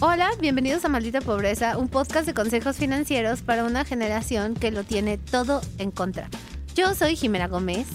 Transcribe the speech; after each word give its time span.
Hola, 0.00 0.30
bienvenidos 0.40 0.84
a 0.84 0.88
Maldita 0.88 1.20
Pobreza, 1.20 1.76
un 1.76 1.88
podcast 1.88 2.24
de 2.24 2.32
consejos 2.32 2.76
financieros 2.76 3.42
para 3.42 3.64
una 3.64 3.84
generación 3.84 4.54
que 4.54 4.70
lo 4.70 4.84
tiene 4.84 5.18
todo 5.18 5.60
en 5.78 5.90
contra. 5.90 6.28
Yo 6.76 6.94
soy 6.94 7.16
Jimena 7.16 7.48
Gómez. 7.48 7.88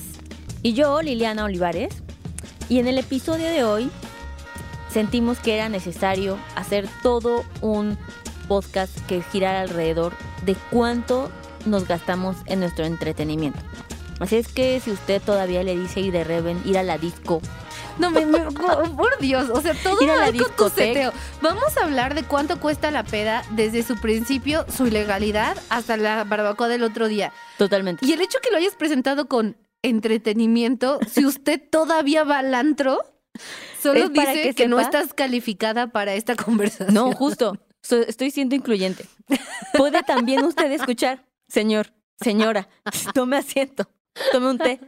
Y 0.64 0.74
yo, 0.74 1.02
Liliana 1.02 1.46
Olivares. 1.46 1.94
Y 2.68 2.80
en 2.80 2.88
el 2.88 2.98
episodio 2.98 3.48
de 3.48 3.64
hoy 3.64 3.90
sentimos 4.92 5.40
que 5.40 5.56
era 5.56 5.70
necesario 5.70 6.38
hacer 6.58 6.90
todo 7.04 7.46
un 7.62 7.98
podcast 8.50 8.94
que 9.08 9.22
girara 9.22 9.62
alrededor 9.62 10.12
de 10.46 10.58
cuánto 10.72 11.32
nos 11.66 11.88
gastamos 11.88 12.36
en 12.48 12.60
nuestro 12.60 12.84
entretenimiento. 12.84 13.60
Así 14.20 14.36
es 14.36 14.50
que 14.50 14.82
si 14.82 14.92
usted 14.92 15.22
todavía 15.22 15.64
le 15.64 15.78
dice 15.78 16.02
ir 16.02 16.12
de 16.12 16.26
Reven, 16.26 16.62
ir 16.66 16.78
a 16.78 16.84
la 16.84 16.98
disco, 16.98 17.42
No, 18.00 18.10
me, 18.12 18.26
me- 18.26 18.40
por 18.52 19.18
Dios, 19.20 19.50
o 19.50 19.62
sea, 19.62 19.74
todo 19.84 20.02
Ir 20.04 20.10
a 20.10 20.16
la 20.16 20.22
mal 20.32 20.38
con 20.38 20.56
tu 20.56 20.70
seteo. 20.70 21.12
Vamos 21.42 21.78
a 21.78 21.84
hablar 21.84 22.16
de 22.16 22.24
cuánto 22.24 22.60
cuesta 22.60 22.90
la 22.92 23.04
peda 23.04 23.44
desde 23.52 23.84
su 23.84 23.98
principio, 24.00 24.66
su 24.76 24.88
ilegalidad, 24.88 25.58
hasta 25.70 25.98
la 25.98 26.24
barbacoa 26.24 26.68
del 26.68 26.84
otro 26.84 27.08
día. 27.08 27.32
totalmente. 27.58 28.06
Y 28.06 28.14
el 28.14 28.22
hecho 28.22 28.40
que 28.42 28.50
lo 28.52 28.58
hayas 28.58 28.76
presentado 28.76 29.28
con 29.28 29.56
entretenimiento, 29.82 31.00
si 31.10 31.26
usted 31.26 31.62
todavía 31.70 32.24
va 32.24 32.40
al 32.40 32.54
antro, 32.56 33.00
solo 33.82 34.00
Es 34.06 34.14
dice 34.14 34.42
que 34.44 34.54
que, 34.54 34.68
no 34.68 34.80
estás 34.80 35.14
calificada 35.14 35.88
para 35.88 36.14
esta 36.14 36.36
conversación. 36.36 36.94
No, 36.94 37.12
justo. 37.14 37.58
So- 37.82 38.02
estoy 38.02 38.32
siendo 38.32 38.56
incluyente. 38.56 39.06
Puede 39.74 40.04
también 40.04 40.44
usted 40.46 40.72
escuchar, 40.72 41.26
señor, 41.50 41.94
señora, 42.22 42.70
tome 43.14 43.38
asiento, 43.38 43.88
tome 44.32 44.48
un 44.50 44.58
té. 44.58 44.80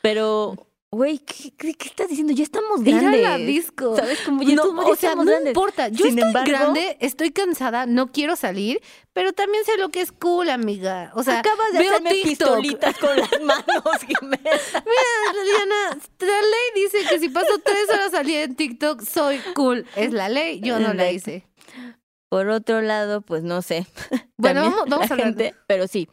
Pero, 0.00 0.66
güey, 0.92 1.18
¿qué, 1.20 1.50
qué, 1.56 1.72
qué 1.74 1.88
estás 1.88 2.08
diciendo? 2.08 2.32
Ya 2.34 2.42
estamos 2.44 2.86
Ir 2.86 2.94
a 2.94 3.00
grandes. 3.00 3.22
la 3.22 3.36
disco. 3.38 3.96
¿Sabes? 3.96 4.20
Como 4.20 4.42
ya, 4.42 4.54
No, 4.54 4.62
estamos, 4.64 4.84
ya 4.86 4.90
o 4.92 4.96
sea, 4.96 5.08
estamos 5.10 5.24
no 5.24 5.30
grandes. 5.32 5.50
importa. 5.50 5.88
Yo 5.88 6.04
Sin 6.04 6.18
estoy 6.18 6.22
embargo- 6.28 6.50
grande, 6.50 6.96
estoy 7.00 7.30
cansada, 7.30 7.86
no 7.86 8.12
quiero 8.12 8.36
salir, 8.36 8.80
pero 9.12 9.32
también 9.32 9.64
sé 9.64 9.78
lo 9.78 9.88
que 9.88 10.02
es 10.02 10.12
cool, 10.12 10.50
amiga. 10.50 11.10
O 11.14 11.22
sea, 11.22 11.40
Acabas 11.40 11.72
de 11.72 11.78
veo 11.78 11.90
hacerme 11.92 12.10
TikTok. 12.10 12.28
pistolitas 12.56 12.98
con 12.98 13.16
las 13.16 13.30
manos, 13.42 13.84
Jimena. 14.06 14.36
Mira, 14.42 15.42
Liliana, 15.42 15.98
la 16.20 16.40
ley 16.42 16.82
dice 16.84 16.98
que 17.08 17.18
si 17.18 17.28
paso 17.30 17.58
tres 17.64 17.88
horas 17.88 18.12
al 18.14 18.26
día 18.26 18.42
en 18.42 18.54
TikTok, 18.54 19.02
soy 19.02 19.40
cool. 19.54 19.86
Es 19.96 20.12
la 20.12 20.28
ley, 20.28 20.60
yo 20.60 20.78
no 20.78 20.92
la 20.92 21.10
hice. 21.10 21.46
Por 22.28 22.48
otro 22.48 22.80
lado, 22.82 23.20
pues 23.22 23.42
no 23.42 23.62
sé. 23.62 23.86
Bueno, 24.38 24.62
También 24.62 24.90
vamos- 24.90 25.10
a 25.10 25.14
hablar. 25.14 25.26
gente, 25.28 25.54
pero 25.68 25.86
sí. 25.86 26.08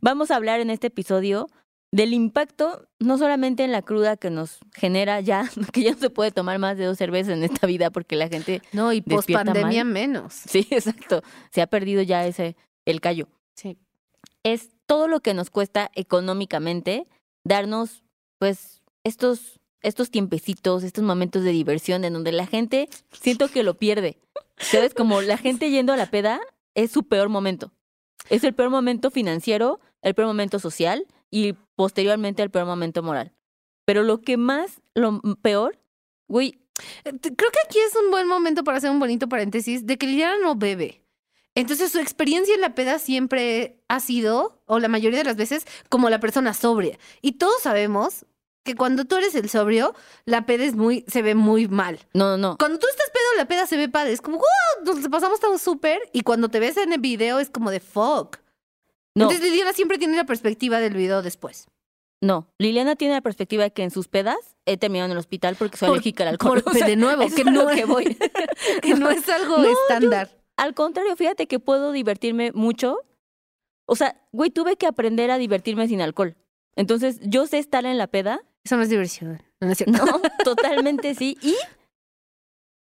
Vamos 0.00 0.30
a 0.30 0.36
hablar 0.36 0.60
en 0.60 0.70
este 0.70 0.86
episodio 0.86 1.48
del 1.92 2.12
impacto, 2.12 2.88
no 2.98 3.16
solamente 3.16 3.64
en 3.64 3.72
la 3.72 3.82
cruda 3.82 4.16
que 4.16 4.30
nos 4.30 4.58
genera 4.74 5.20
ya, 5.20 5.48
que 5.72 5.82
ya 5.82 5.92
no 5.92 5.98
se 5.98 6.10
puede 6.10 6.30
tomar 6.30 6.58
más 6.58 6.76
de 6.76 6.84
dos 6.84 6.98
cervezas 6.98 7.34
en 7.34 7.44
esta 7.44 7.66
vida 7.66 7.90
porque 7.90 8.16
la 8.16 8.28
gente, 8.28 8.62
No, 8.72 8.92
y 8.92 9.00
post 9.00 9.28
Despierta 9.28 9.52
pandemia 9.52 9.84
mal. 9.84 9.92
menos. 9.92 10.34
sí, 10.34 10.66
exacto, 10.70 11.22
se 11.50 11.62
ha 11.62 11.66
perdido 11.66 12.02
ya 12.02 12.26
ese, 12.26 12.56
el 12.84 13.00
callo. 13.00 13.28
Sí. 13.54 13.78
Es 14.42 14.70
todo 14.86 15.08
lo 15.08 15.20
que 15.20 15.34
nos 15.34 15.50
cuesta 15.50 15.90
económicamente 15.94 17.06
darnos, 17.44 18.02
pues, 18.38 18.82
estos, 19.04 19.60
estos 19.82 20.10
tiempecitos, 20.10 20.82
estos 20.82 21.04
momentos 21.04 21.44
de 21.44 21.50
diversión 21.52 22.04
en 22.04 22.12
donde 22.12 22.32
la 22.32 22.46
gente, 22.46 22.88
siento 23.12 23.48
que 23.48 23.62
lo 23.62 23.74
pierde. 23.74 24.18
¿Sabes? 24.58 24.94
Como 24.94 25.20
la 25.22 25.36
gente 25.36 25.70
yendo 25.70 25.92
a 25.92 25.96
la 25.96 26.06
peda 26.06 26.40
es 26.74 26.90
su 26.90 27.04
peor 27.04 27.28
momento. 27.28 27.72
Es 28.30 28.42
el 28.44 28.54
peor 28.54 28.70
momento 28.70 29.10
financiero, 29.10 29.80
el 30.02 30.14
peor 30.14 30.28
momento 30.28 30.58
social 30.58 31.06
y 31.30 31.54
posteriormente 31.74 32.42
el 32.42 32.50
peor 32.50 32.66
momento 32.66 33.02
moral. 33.02 33.32
Pero 33.84 34.02
lo 34.02 34.20
que 34.20 34.36
más, 34.36 34.80
lo 34.94 35.20
peor, 35.42 35.78
güey, 36.28 36.58
Eh, 37.04 37.12
Creo 37.20 37.50
que 37.50 37.58
aquí 37.66 37.78
es 37.78 37.94
un 37.96 38.10
buen 38.10 38.26
momento 38.28 38.62
para 38.62 38.78
hacer 38.78 38.90
un 38.90 38.98
bonito 39.00 39.28
paréntesis 39.28 39.86
de 39.86 39.96
que 39.96 40.06
Liliana 40.06 40.38
no 40.38 40.56
bebe. 40.56 41.02
Entonces 41.54 41.90
su 41.90 41.98
experiencia 42.00 42.54
en 42.54 42.60
la 42.60 42.74
peda 42.74 42.98
siempre 42.98 43.82
ha 43.88 43.98
sido, 44.00 44.60
o 44.66 44.78
la 44.78 44.88
mayoría 44.88 45.18
de 45.20 45.24
las 45.24 45.36
veces, 45.36 45.66
como 45.88 46.10
la 46.10 46.20
persona 46.20 46.52
sobria. 46.52 46.98
Y 47.22 47.32
todos 47.32 47.62
sabemos 47.62 48.26
que 48.62 48.74
cuando 48.74 49.06
tú 49.06 49.16
eres 49.16 49.34
el 49.36 49.48
sobrio, 49.48 49.94
la 50.26 50.44
peda 50.44 50.64
es 50.64 50.74
muy, 50.74 51.04
se 51.08 51.22
ve 51.22 51.34
muy 51.34 51.66
mal. 51.68 51.98
no, 52.12 52.30
no, 52.32 52.36
no. 52.36 52.58
Cuando 52.58 52.78
tú 52.78 52.86
estás 52.90 53.08
pedo, 53.10 53.38
la 53.38 53.46
peda 53.48 53.66
se 53.66 53.76
ve 53.78 53.88
padre. 53.88 54.12
Es 54.12 54.20
como, 54.20 54.36
wow, 54.38 54.94
nos 54.94 55.08
pasamos 55.08 55.40
tan 55.40 55.58
súper. 55.58 55.98
Y 56.12 56.22
cuando 56.22 56.48
te 56.50 56.60
ves 56.60 56.76
en 56.76 56.92
el 56.92 57.00
video 57.00 57.38
es 57.38 57.48
como 57.48 57.70
de 57.70 57.80
fuck. 57.80 58.38
No, 59.16 59.24
Entonces 59.24 59.40
Liliana 59.50 59.72
siempre 59.72 59.98
tiene 59.98 60.16
la 60.16 60.24
perspectiva 60.24 60.78
del 60.78 60.94
video 60.94 61.22
después. 61.22 61.66
no. 62.22 62.46
Liliana 62.58 62.94
tiene 62.96 63.14
la 63.14 63.20
perspectiva 63.22 63.64
de 63.64 63.72
que 63.72 63.82
en 63.82 63.90
sus 63.90 64.08
pedas 64.08 64.36
he 64.66 64.76
terminado 64.76 65.06
en 65.06 65.12
el 65.12 65.18
hospital 65.18 65.56
porque 65.56 65.76
soy 65.76 65.88
Por- 65.88 65.96
alérgica 65.96 66.22
al 66.24 66.28
alcohol. 66.30 66.62
por- 66.62 66.72
O 66.74 66.78
sea, 66.78 66.86
de 66.86 66.96
nuevo, 66.96 67.24
que 67.34 67.44
no 67.44 67.66
que 67.68 67.84
voy. 67.84 68.16
Que 68.82 68.94
no 68.94 69.10
es 69.10 69.28
algo 69.28 69.58
No, 69.58 69.64
yo- 69.64 69.70
estándar. 69.82 70.30
Al 70.56 70.74
contrario, 70.74 71.16
fíjate 71.16 71.46
que 71.48 71.58
puedo 71.58 71.92
divertirme 71.92 72.52
mucho. 72.52 72.98
O 73.88 73.96
sea, 73.96 74.16
güey, 74.32 74.50
tuve 74.50 74.76
que 74.76 74.86
aprender 74.86 75.30
a 75.30 75.38
divertirme 75.38 75.86
sin 75.88 76.00
alcohol. 76.00 76.36
Entonces, 76.76 77.18
yo 77.22 77.46
sé 77.46 77.58
estar 77.58 77.84
en 77.86 77.98
la 77.98 78.06
peda. 78.06 78.40
Eso 78.64 78.76
no 78.76 78.82
es 78.82 78.88
diversión. 78.90 79.42
No. 79.60 79.68
No, 79.86 80.20
totalmente 80.44 81.14
sí. 81.14 81.38
Y 81.42 81.54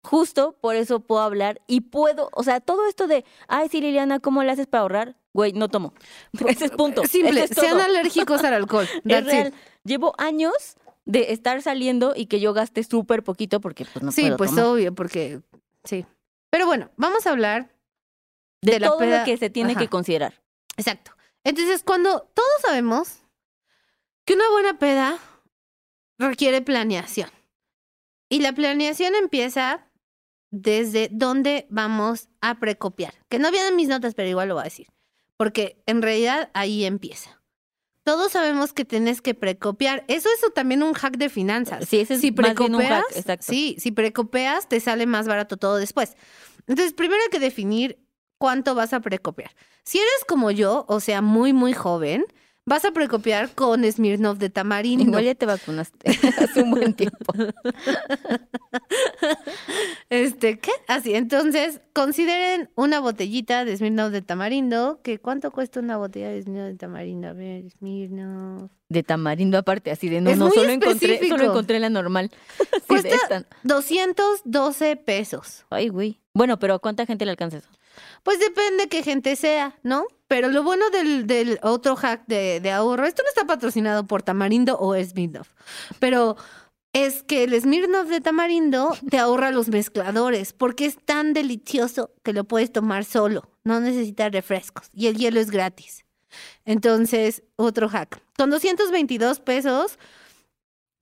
justo 0.03 0.56
por 0.61 0.77
eso 0.77 1.00
puedo 1.00 1.22
hablar 1.22 1.61
y 1.66 1.83
puedo, 1.83 2.31
o 2.33 2.43
sea, 2.43 2.61
todo 2.61 2.87
esto 2.88 3.06
de, 3.06 3.25
ay, 3.49 3.69
sí, 3.69 3.81
Liliana, 3.81 4.19
¿cómo 4.21 4.43
le 4.43 4.50
haces 4.53 4.66
para 4.66 4.83
ahorrar? 4.83 5.16
Güey, 5.33 5.53
no 5.53 5.69
tomo. 5.69 5.94
Ese 6.47 6.65
es 6.66 6.71
punto. 6.72 7.05
Simple, 7.06 7.44
Eso 7.44 7.53
es 7.55 7.59
sean 7.61 7.81
alérgicos 7.81 8.43
al 8.44 8.55
alcohol. 8.55 8.89
Es 9.05 9.25
real. 9.25 9.55
Llevo 9.84 10.15
años 10.19 10.53
de 11.05 11.33
estar 11.33 11.62
saliendo 11.62 12.15
y 12.16 12.27
que 12.27 12.41
yo 12.41 12.53
gaste 12.53 12.83
súper 12.84 13.22
poquito 13.22 13.60
porque 13.60 13.84
pues 13.84 14.03
no 14.03 14.10
sí, 14.12 14.22
puedo 14.22 14.37
pues 14.37 14.50
tomar. 14.50 14.65
obvio, 14.66 14.94
porque 14.94 15.41
sí. 15.84 16.05
Pero 16.50 16.66
bueno, 16.66 16.91
vamos 16.97 17.27
a 17.27 17.31
hablar 17.31 17.72
de, 18.62 18.72
de 18.72 18.81
la 18.81 18.89
todo 18.89 18.99
peda- 18.99 19.19
lo 19.21 19.25
que 19.25 19.37
se 19.37 19.50
tiene 19.50 19.72
Ajá. 19.72 19.81
que 19.81 19.89
considerar. 19.89 20.43
Exacto. 20.77 21.12
Entonces, 21.44 21.83
cuando 21.84 22.28
todos 22.34 22.50
sabemos 22.62 23.21
que 24.25 24.34
una 24.34 24.50
buena 24.50 24.78
peda 24.78 25.16
requiere 26.19 26.60
planeación. 26.60 27.31
Y 28.28 28.41
la 28.41 28.53
planeación 28.53 29.15
empieza 29.15 29.87
desde 30.50 31.09
dónde 31.12 31.66
vamos 31.71 32.28
a 32.41 32.59
precopiar. 32.59 33.15
Que 33.28 33.38
no 33.38 33.50
vienen 33.50 33.77
mis 33.77 33.88
notas, 33.88 34.15
pero 34.15 34.28
igual 34.28 34.49
lo 34.49 34.55
voy 34.55 34.62
a 34.62 34.65
decir. 34.65 34.88
Porque 35.37 35.83
en 35.87 36.03
realidad 36.03 36.50
ahí 36.55 36.84
empieza. 36.84 37.41
Todos 38.03 38.33
sabemos 38.33 38.72
que 38.72 38.84
tienes 38.84 39.21
que 39.22 39.34
precopiar. 39.34 40.05
Eso 40.09 40.28
es 40.34 40.55
también 40.55 40.83
un 40.83 40.94
hack 40.94 41.16
de 41.16 41.28
finanzas. 41.28 41.89
Sí, 41.89 42.00
ese 42.00 42.15
es 42.15 42.21
si 42.21 42.28
exacto. 42.28 43.47
sí, 43.47 43.77
si 43.78 43.93
precopeas, 43.93 44.69
te 44.69 44.81
sale 44.81 45.06
más 45.06 45.28
barato 45.28 45.56
todo 45.56 45.77
después. 45.77 46.16
Entonces, 46.66 46.93
primero 46.93 47.21
hay 47.22 47.31
que 47.31 47.39
definir 47.39 47.99
cuánto 48.39 48.75
vas 48.75 48.93
a 48.94 49.00
precopiar. 49.00 49.50
Si 49.84 49.99
eres 49.99 50.25
como 50.27 50.50
yo, 50.50 50.87
o 50.89 51.00
sea, 51.00 51.21
muy, 51.21 51.53
muy 51.53 51.72
joven, 51.72 52.25
vas 52.66 52.84
a 52.84 52.93
precopiar 52.93 53.50
con 53.54 53.84
Smirnoff 53.91 54.38
de 54.38 54.50
tamarindo. 54.50 55.04
Igual 55.04 55.25
ya 55.25 55.34
te 55.34 55.47
vacunaste 55.47 56.10
hace 56.38 56.62
un 56.62 56.71
buen 56.71 56.94
tiempo. 56.94 57.32
Este, 60.09 60.59
¿qué? 60.59 60.71
Así, 60.88 61.15
entonces, 61.15 61.81
consideren 61.93 62.71
una 62.75 63.00
botellita 63.00 63.65
de 63.65 63.76
Smirnoff 63.76 64.10
de 64.12 64.22
tamarindo. 64.22 65.00
que 65.03 65.19
¿Cuánto 65.19 65.50
cuesta 65.50 65.81
una 65.81 65.97
botella 65.97 66.31
de 66.31 66.43
Smirnoff 66.43 66.69
de 66.72 66.76
tamarindo? 66.76 67.28
A 67.28 67.32
ver, 67.32 67.71
Smirnoff. 67.71 68.71
De 68.88 69.03
tamarindo 69.04 69.56
aparte, 69.56 69.91
así 69.92 70.09
de 70.09 70.21
no, 70.21 70.31
Es 70.31 70.38
no, 70.38 70.50
solo 70.50 70.71
encontré, 70.71 71.28
solo 71.28 71.44
encontré 71.44 71.78
la 71.78 71.91
normal. 71.91 72.31
Cuesta- 72.88 73.09
esta. 73.15 73.44
212 73.62 74.97
pesos. 74.97 75.65
Ay, 75.71 75.88
güey. 75.88 76.21
Bueno, 76.34 76.59
pero 76.59 76.75
¿a 76.75 76.78
cuánta 76.81 77.06
gente 77.06 77.25
le 77.25 77.31
alcanza 77.32 77.59
eso? 77.59 77.69
Pues 78.23 78.39
depende 78.39 78.89
qué 78.89 79.03
gente 79.03 79.37
sea, 79.37 79.79
¿no? 79.83 80.07
Pero 80.29 80.49
lo 80.49 80.63
bueno 80.63 80.91
del, 80.91 81.27
del 81.27 81.59
otro 81.63 81.97
hack 81.97 82.25
de, 82.27 82.61
de 82.61 82.71
ahorro, 82.71 83.07
esto 83.07 83.23
no 83.23 83.29
está 83.29 83.47
patrocinado 83.47 84.07
por 84.07 84.23
Tamarindo 84.23 84.79
o 84.79 84.95
Smirnoff, 85.03 85.49
pero 85.99 86.37
es 86.93 87.22
que 87.22 87.45
el 87.45 87.61
Smirnoff 87.61 88.09
de 88.09 88.21
Tamarindo 88.21 88.97
te 89.11 89.19
ahorra 89.19 89.51
los 89.51 89.69
mezcladores 89.69 90.53
porque 90.53 90.87
es 90.87 90.97
tan 91.05 91.33
delicioso 91.33 92.13
que 92.22 92.33
lo 92.33 92.45
puedes 92.45 92.72
tomar 92.72 93.05
solo, 93.05 93.51
no 93.65 93.81
necesitas 93.81 94.33
refrescos 94.33 94.91
y 94.93 95.07
el 95.07 95.16
hielo 95.16 95.41
es 95.41 95.51
gratis. 95.51 96.05
Entonces, 96.65 97.43
otro 97.57 97.89
hack. 97.89 98.23
Con 98.37 98.51
222 98.51 99.41
pesos, 99.41 99.99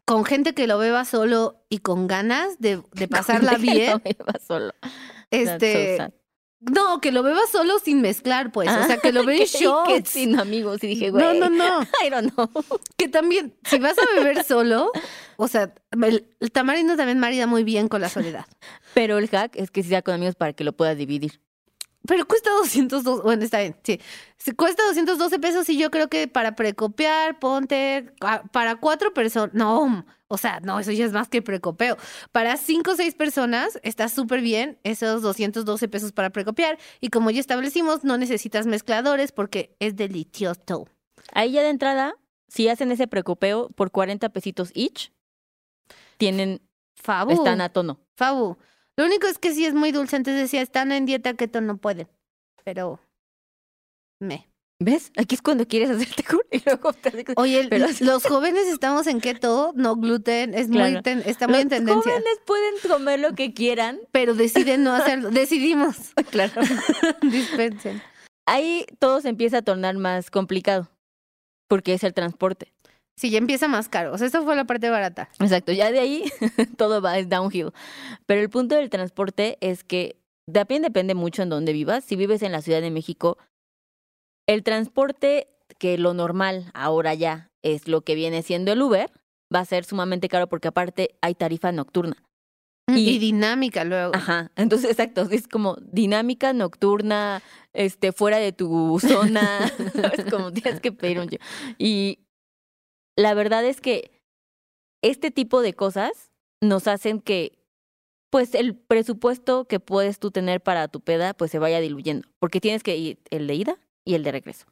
con 0.05 0.25
gente 0.25 0.55
que 0.55 0.67
lo 0.67 0.79
beba 0.79 1.05
solo 1.05 1.63
y 1.69 1.79
con 1.79 2.07
ganas 2.07 2.59
de, 2.59 2.83
de 2.93 3.09
pasarla 3.09 3.55
bien, 3.59 4.03
solo. 4.47 4.73
Este... 5.31 5.99
No, 6.61 7.01
que 7.01 7.13
lo 7.13 7.23
beba 7.23 7.41
solo 7.53 7.79
sin 7.79 8.01
mezclar, 8.01 8.51
pues. 8.51 8.69
o 8.69 8.85
sea, 8.85 8.99
que 8.99 9.13
lo 9.13 9.23
ve 9.25 9.35
en 9.35 9.39
Que- 9.47 9.53
que 9.53 9.59
shots. 9.65 10.09
sin 10.11 10.39
amigos. 10.41 10.83
Y 10.83 10.89
dije, 10.89 11.11
güey. 11.11 11.23
No, 11.39 11.49
no, 11.49 11.51
no. 11.51 11.83
I 12.05 12.11
don't 12.11 12.33
know. 12.35 12.51
Que 12.97 13.09
también, 13.09 13.55
si 13.65 13.79
vas 13.79 13.97
a 13.99 14.03
beber 14.15 14.43
solo, 14.45 14.91
o 15.37 15.47
sea, 15.49 15.73
el, 15.93 16.27
el 16.41 16.51
tamarindo 16.51 16.97
también 16.97 17.19
marida 17.21 17.47
muy 17.47 17.63
bien 17.65 17.89
con 17.89 18.01
la 18.01 18.09
soledad. 18.09 18.47
Pero 18.95 19.19
el 19.19 19.29
hack 19.29 19.55
es 19.57 19.71
que 19.71 19.83
sea 19.85 20.03
con 20.03 20.15
amigos 20.15 20.35
para 20.35 20.53
que 20.53 20.65
lo 20.65 20.73
puedas 20.73 20.97
dividir. 20.97 21.41
Pero 22.09 22.27
cuesta 22.27 22.49
202, 22.53 23.23
bueno, 23.23 23.45
está 23.45 23.61
bien, 23.61 23.77
sí. 23.85 24.01
Cuesta 24.57 24.83
212 24.87 25.39
pesos 25.41 25.69
y 25.69 25.77
yo 25.77 25.91
creo 25.91 26.09
que 26.09 26.27
para 26.27 26.57
precopiar, 26.57 27.39
ponte, 27.39 28.15
ah, 28.23 28.45
para 28.51 28.77
cuatro 28.77 29.13
personas, 29.13 29.53
no, 29.53 30.07
o 30.27 30.39
sea, 30.39 30.61
no, 30.61 30.81
eso 30.81 30.91
ya 30.91 31.05
es 31.05 31.13
más 31.13 31.29
que 31.29 31.43
precopeo. 31.43 31.99
Para 32.33 32.57
cinco 32.57 32.93
o 32.93 32.97
seis 32.97 33.15
personas 33.15 33.79
está 33.83 34.09
súper 34.09 34.41
bien 34.41 34.79
esos 34.85 35.21
212 35.21 35.87
pesos 35.89 36.13
para 36.13 36.31
precopiar 36.31 36.79
y 37.03 37.11
como 37.11 37.29
ya 37.31 37.41
establecimos, 37.41 38.05
no 38.05 38.17
necesitas 38.17 38.67
mezcladores 38.67 39.31
porque 39.31 39.77
es 39.79 39.95
delicioso. 39.95 40.89
Ahí 41.35 41.53
ya 41.53 41.63
de 41.63 41.69
entrada, 41.69 42.15
si 42.49 42.71
hacen 42.71 42.91
ese 42.91 43.07
precopeo 43.07 43.69
por 43.69 43.91
40 43.91 44.31
pesitos 44.31 44.71
each, 44.75 45.13
tienen, 46.17 46.63
Fabu. 46.95 47.33
están 47.33 47.61
a 47.61 47.69
tono. 47.69 48.01
Fabu. 48.17 48.57
Lo 48.99 49.05
único 49.07 49.27
es 49.29 49.39
que 49.39 49.55
sí 49.55 49.65
es 49.65 49.75
muy 49.75 49.93
dulce, 49.93 50.17
antes 50.17 50.35
decía, 50.35 50.61
están 50.61 50.91
en 50.93 51.07
dieta 51.07 51.35
keto, 51.35 51.61
no 51.61 51.77
pueden. 51.79 52.09
Pero, 52.65 53.01
me. 54.21 54.49
¿Ves? 54.81 55.11
Aquí 55.17 55.35
es 55.35 55.43
cuando 55.43 55.67
quieres 55.67 55.91
hacerte 55.91 56.23
cool 56.25 56.45
y 56.53 56.61
luego 56.65 56.93
te 56.93 57.25
Oye, 57.37 57.67
Pero- 57.69 57.87
los 58.01 58.25
jóvenes 58.25 58.67
estamos 58.69 59.07
en 59.09 59.21
keto, 59.21 59.73
no 59.75 59.97
gluten, 59.97 60.55
es 60.55 60.69
muy 60.69 61.01
ten- 61.03 61.23
está 61.27 61.49
muy 61.49 61.59
en 61.61 61.69
Los 61.69 61.79
tendencia. 61.79 62.13
jóvenes 62.13 62.41
pueden 62.47 62.75
comer 62.89 63.19
lo 63.21 63.35
que 63.35 63.55
quieran. 63.55 63.99
Pero 64.13 64.35
deciden 64.35 64.85
no 64.85 64.93
hacerlo. 64.93 65.31
Decidimos. 65.33 65.97
Claro. 66.31 66.61
Dispensen. 67.23 68.03
Ahí 68.47 68.87
todo 68.99 69.21
se 69.21 69.29
empieza 69.31 69.59
a 69.59 69.63
tornar 69.63 69.97
más 69.97 70.31
complicado. 70.31 70.89
Porque 71.69 71.93
es 71.95 72.05
el 72.05 72.15
transporte. 72.15 72.73
Sí, 73.19 73.31
ya 73.31 73.39
empieza 73.39 73.67
más 73.67 73.89
caro. 73.89 74.13
O 74.13 74.19
sea, 74.19 74.27
esta 74.29 74.43
fue 74.43 74.55
la 74.55 74.65
parte 74.65 74.91
barata. 74.91 75.29
Exacto, 75.41 75.73
ya 75.73 75.91
de 75.91 75.99
ahí 75.99 76.25
todo 76.77 77.03
va 77.03 77.19
es 77.19 77.29
downhill. 77.29 77.73
Pero 78.27 78.41
el 78.41 78.49
punto 78.49 78.77
del 78.77 78.91
transporte 78.91 79.59
es 79.61 79.83
que 79.83 80.17
también 80.51 80.83
depende 80.83 81.15
mucho 81.15 81.43
en 81.43 81.49
dónde 81.49 81.73
vivas. 81.73 82.05
Si 82.05 82.15
vives 82.15 82.43
en 82.43 82.53
la 82.53 82.63
Ciudad 82.63 82.81
de 82.81 82.91
México, 82.93 83.37
el 84.47 84.63
transporte, 84.63 85.49
que 85.79 85.99
lo 85.99 86.15
normal 86.15 86.71
ahora 86.75 87.13
ya 87.15 87.51
es 87.63 87.89
lo 87.89 88.03
que 88.03 88.15
viene 88.15 88.43
siendo 88.43 88.73
el 88.73 88.81
Uber, 88.81 89.11
va 89.55 89.61
a 89.61 89.65
ser 89.65 89.85
sumamente 89.85 90.29
caro 90.29 90.47
porque 90.49 90.69
aparte 90.69 91.17
hay 91.21 91.35
tarifa 91.35 91.73
nocturna. 91.73 92.23
Y, 92.89 93.11
Y- 93.11 93.19
dinámica 93.19 93.85
luego. 93.85 94.15
Ajá, 94.15 94.51
entonces 94.57 94.91
exacto, 94.91 95.29
es 95.31 95.47
como 95.49 95.77
dinámica 95.83 96.53
nocturna, 96.55 97.43
este, 97.75 98.13
fuera 98.13 98.39
de 98.39 98.53
tu 98.53 98.99
zona, 99.37 99.71
es 100.17 100.25
como 100.31 100.53
tienes 100.53 100.81
que 100.81 100.93
pedir 100.93 101.19
un... 101.21 101.29
Y 101.77 102.21
la 103.19 103.35
verdad 103.35 103.65
es 103.65 103.81
que 103.81 104.13
este 105.03 105.33
tipo 105.33 105.61
de 105.61 105.75
cosas 105.75 106.31
nos 106.63 106.87
hacen 106.87 107.21
que, 107.21 107.59
pues, 108.31 108.55
el 108.55 108.77
presupuesto 108.77 109.67
que 109.67 109.81
puedes 109.81 110.21
tú 110.21 110.31
tener 110.31 110.63
para 110.63 110.87
tu 110.87 111.01
peda, 111.01 111.35
pues, 111.35 111.51
se 111.51 111.59
vaya 111.59 111.81
diluyendo, 111.81 112.29
porque 112.39 112.61
tienes 112.61 112.85
que 112.85 112.97
ir 112.97 113.19
el 113.31 113.49
de 113.49 113.55
ida 113.55 113.79
y 114.05 114.15
el 114.15 114.23
de 114.23 114.31
regreso. 114.31 114.67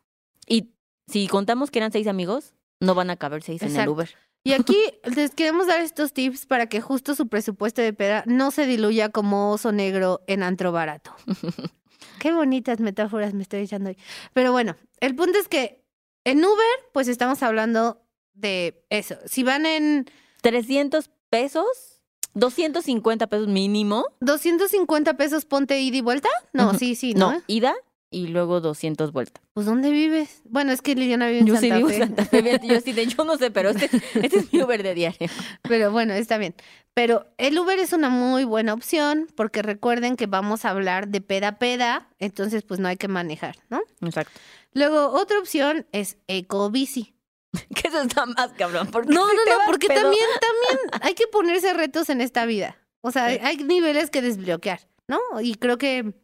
Y 0.46 0.70
si 1.08 1.26
contamos 1.26 1.72
que 1.72 1.80
eran 1.80 1.90
seis 1.90 2.06
amigos, 2.06 2.54
no 2.80 2.94
van 2.94 3.10
a 3.10 3.16
caber 3.16 3.42
seis 3.42 3.62
en 3.62 3.74
el. 3.74 3.88
Uber. 3.88 4.14
Y 4.44 4.52
aquí 4.52 4.76
les 5.16 5.34
queremos 5.34 5.66
dar 5.66 5.80
estos 5.80 6.12
tips 6.12 6.46
para 6.46 6.68
que 6.68 6.80
justo 6.80 7.16
su 7.16 7.26
presupuesto 7.26 7.82
de 7.82 7.92
peda 7.92 8.22
no 8.26 8.52
se 8.52 8.64
diluya 8.66 9.08
como 9.08 9.50
oso 9.50 9.72
negro 9.72 10.22
en 10.28 10.44
antro 10.44 10.70
barato. 10.70 11.12
Qué 12.20 12.32
bonitas 12.32 12.78
metáforas 12.78 13.34
me 13.34 13.42
estoy 13.42 13.62
echando 13.62 13.90
hoy. 13.90 13.98
Pero 14.34 14.52
bueno, 14.52 14.76
el 15.00 15.16
punto 15.16 15.36
es 15.36 15.48
que 15.48 15.84
en 16.24 16.44
Uber, 16.44 16.90
pues 16.92 17.08
estamos 17.08 17.42
hablando 17.42 18.05
de 18.36 18.84
eso. 18.90 19.16
Si 19.26 19.42
van 19.42 19.66
en 19.66 20.06
300 20.42 21.10
pesos, 21.30 21.66
250 22.34 23.26
pesos 23.26 23.48
mínimo. 23.48 24.04
250 24.20 25.16
pesos, 25.16 25.44
ponte 25.44 25.80
ida 25.80 25.96
y 25.96 26.00
vuelta. 26.02 26.28
No, 26.52 26.74
sí, 26.74 26.94
sí, 26.94 27.14
¿no? 27.14 27.32
No, 27.32 27.42
ida 27.46 27.74
y 28.10 28.28
luego 28.28 28.60
200 28.60 29.12
vueltas. 29.12 29.42
Pues 29.52 29.66
¿dónde 29.66 29.90
vives? 29.90 30.42
Bueno, 30.44 30.72
es 30.72 30.80
que 30.80 30.94
Liliana 30.94 31.26
vive 31.26 31.40
en 31.40 31.46
Yo 31.46 31.54
Santa 31.54 31.68
sí 31.68 31.78
vivo 31.78 31.88
Fe. 31.88 31.98
Santa 31.98 32.28
Yo 32.66 32.80
sí, 32.80 32.92
de, 32.94 33.06
yo 33.06 33.24
no 33.24 33.36
sé, 33.36 33.50
pero 33.50 33.70
este, 33.70 33.90
este 34.22 34.38
es 34.38 34.52
mi 34.52 34.62
Uber 34.62 34.82
de 34.82 34.94
diario. 34.94 35.28
Pero 35.62 35.90
bueno, 35.90 36.14
está 36.14 36.38
bien. 36.38 36.54
Pero 36.94 37.26
el 37.36 37.58
Uber 37.58 37.78
es 37.78 37.92
una 37.92 38.08
muy 38.08 38.44
buena 38.44 38.72
opción 38.72 39.28
porque 39.34 39.60
recuerden 39.62 40.16
que 40.16 40.26
vamos 40.26 40.64
a 40.64 40.70
hablar 40.70 41.08
de 41.08 41.20
peda 41.20 41.58
peda, 41.58 42.08
entonces 42.18 42.62
pues 42.62 42.80
no 42.80 42.88
hay 42.88 42.96
que 42.96 43.08
manejar, 43.08 43.56
¿no? 43.68 43.82
Exacto. 44.00 44.32
Luego, 44.72 45.10
otra 45.10 45.38
opción 45.38 45.86
es 45.92 46.16
ecobici. 46.28 47.15
Que 47.74 47.88
eso 47.88 48.00
está 48.02 48.26
más 48.26 48.52
cabrón. 48.52 48.88
Porque 48.90 49.12
No, 49.12 49.26
no, 49.26 49.32
no, 49.32 49.58
porque 49.66 49.88
pedo- 49.88 50.02
también, 50.02 50.24
también 50.40 51.02
hay 51.02 51.14
que 51.14 51.26
ponerse 51.26 51.72
retos 51.74 52.08
en 52.10 52.20
esta 52.20 52.46
vida. 52.46 52.76
O 53.00 53.10
sea, 53.10 53.30
Sí. 53.30 53.38
hay 53.42 53.56
niveles 53.58 54.10
que 54.10 54.22
desbloquear, 54.22 54.80
¿no? 55.08 55.18
Y 55.40 55.54
creo 55.56 55.78
que 55.78 56.14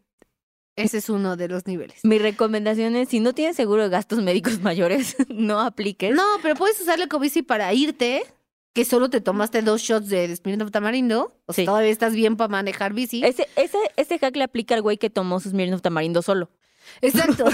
ese 0.75 0.97
es 0.97 1.09
uno 1.09 1.35
de 1.37 1.47
los 1.47 1.67
niveles. 1.67 1.99
Mi 2.03 2.17
recomendación 2.17 2.95
es, 2.95 3.09
si 3.09 3.19
no 3.19 3.33
tienes 3.33 3.55
seguro 3.55 3.83
de 3.83 3.89
gastos 3.89 4.21
médicos 4.23 4.59
mayores, 4.61 5.15
no 5.29 5.59
apliques. 5.61 6.13
No, 6.15 6.23
pero 6.41 6.55
puedes 6.55 6.79
usar 6.81 6.97
la 6.99 7.05
ecobici 7.05 7.41
para 7.43 7.71
irte, 7.73 8.23
que 8.73 8.83
solo 8.85 9.09
te 9.11 9.21
tomaste 9.21 9.61
dos 9.61 9.81
shots 9.81 10.09
de 10.09 10.35
Smirnoff 10.35 10.71
Tamarindo. 10.71 11.37
O 11.45 11.53
sea, 11.53 11.61
Sí. 11.61 11.65
todavía 11.67 11.91
estás 11.91 12.15
bien 12.15 12.35
para 12.37 12.47
manejar 12.47 12.93
bici. 12.93 13.23
Ese, 13.23 13.47
ese, 13.55 13.77
ese 13.97 14.17
hack 14.17 14.35
le 14.35 14.43
aplica 14.43 14.73
al 14.73 14.81
güey 14.81 14.97
que 14.97 15.11
tomó 15.11 15.39
sus 15.39 15.51
Smirnoff 15.51 15.81
Tamarindo 15.83 16.23
solo. 16.23 16.49
Exacto. 17.01 17.45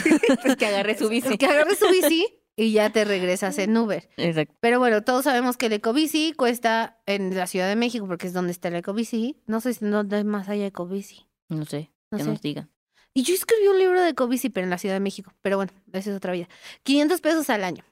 Pues 0.43 0.55
que 0.55 0.65
agarre 0.65 0.97
su 0.97 1.09
bici. 1.09 1.37
Que 1.37 1.45
agarres 1.45 1.77
su 1.77 1.87
bici 1.89 2.25
y 2.63 2.71
ya 2.73 2.89
te 2.89 3.05
regresas 3.05 3.57
en 3.57 3.75
Uber. 3.77 4.09
Exacto. 4.17 4.53
Pero 4.59 4.79
bueno, 4.79 5.01
todos 5.03 5.23
sabemos 5.23 5.55
que 5.57 5.67
el 5.67 5.73
Ecobici 5.73 6.33
cuesta 6.33 6.99
en 7.05 7.35
la 7.35 7.47
Ciudad 7.47 7.67
de 7.69 7.75
México, 7.75 8.05
porque 8.07 8.27
es 8.27 8.33
donde 8.33 8.51
está 8.51 8.67
el 8.67 8.75
Ecobici. 8.75 9.37
No 9.47 9.61
sé 9.61 9.73
si 9.73 9.85
dónde 9.85 10.23
más 10.23 10.49
hay 10.49 10.63
Ecobici. 10.63 11.25
No 11.47 11.65
sé, 11.65 11.91
No 12.11 12.17
que 12.17 12.23
sé. 12.25 12.29
nos 12.29 12.41
digan. 12.41 12.69
Y 13.13 13.23
yo 13.23 13.33
escribí 13.33 13.67
un 13.67 13.79
libro 13.79 14.01
de 14.01 14.09
Ecobici, 14.09 14.49
pero 14.49 14.65
en 14.65 14.69
la 14.71 14.77
Ciudad 14.77 14.95
de 14.95 14.99
México. 14.99 15.33
Pero 15.41 15.57
bueno, 15.57 15.71
esa 15.93 16.09
es 16.11 16.15
otra 16.15 16.31
vida. 16.33 16.47
500 16.83 17.21
pesos 17.21 17.49
al 17.49 17.63
año. 17.63 17.83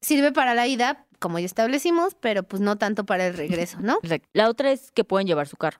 Sirve 0.00 0.30
para 0.32 0.54
la 0.54 0.66
ida, 0.66 1.06
como 1.18 1.38
ya 1.38 1.46
establecimos, 1.46 2.14
pero 2.20 2.42
pues 2.42 2.60
no 2.60 2.76
tanto 2.76 3.04
para 3.04 3.26
el 3.26 3.34
regreso, 3.34 3.78
¿no? 3.80 3.98
Exacto. 4.02 4.28
La 4.32 4.48
otra 4.48 4.70
es 4.70 4.92
que 4.92 5.04
pueden 5.04 5.26
llevar 5.26 5.48
su 5.48 5.56
carro. 5.56 5.78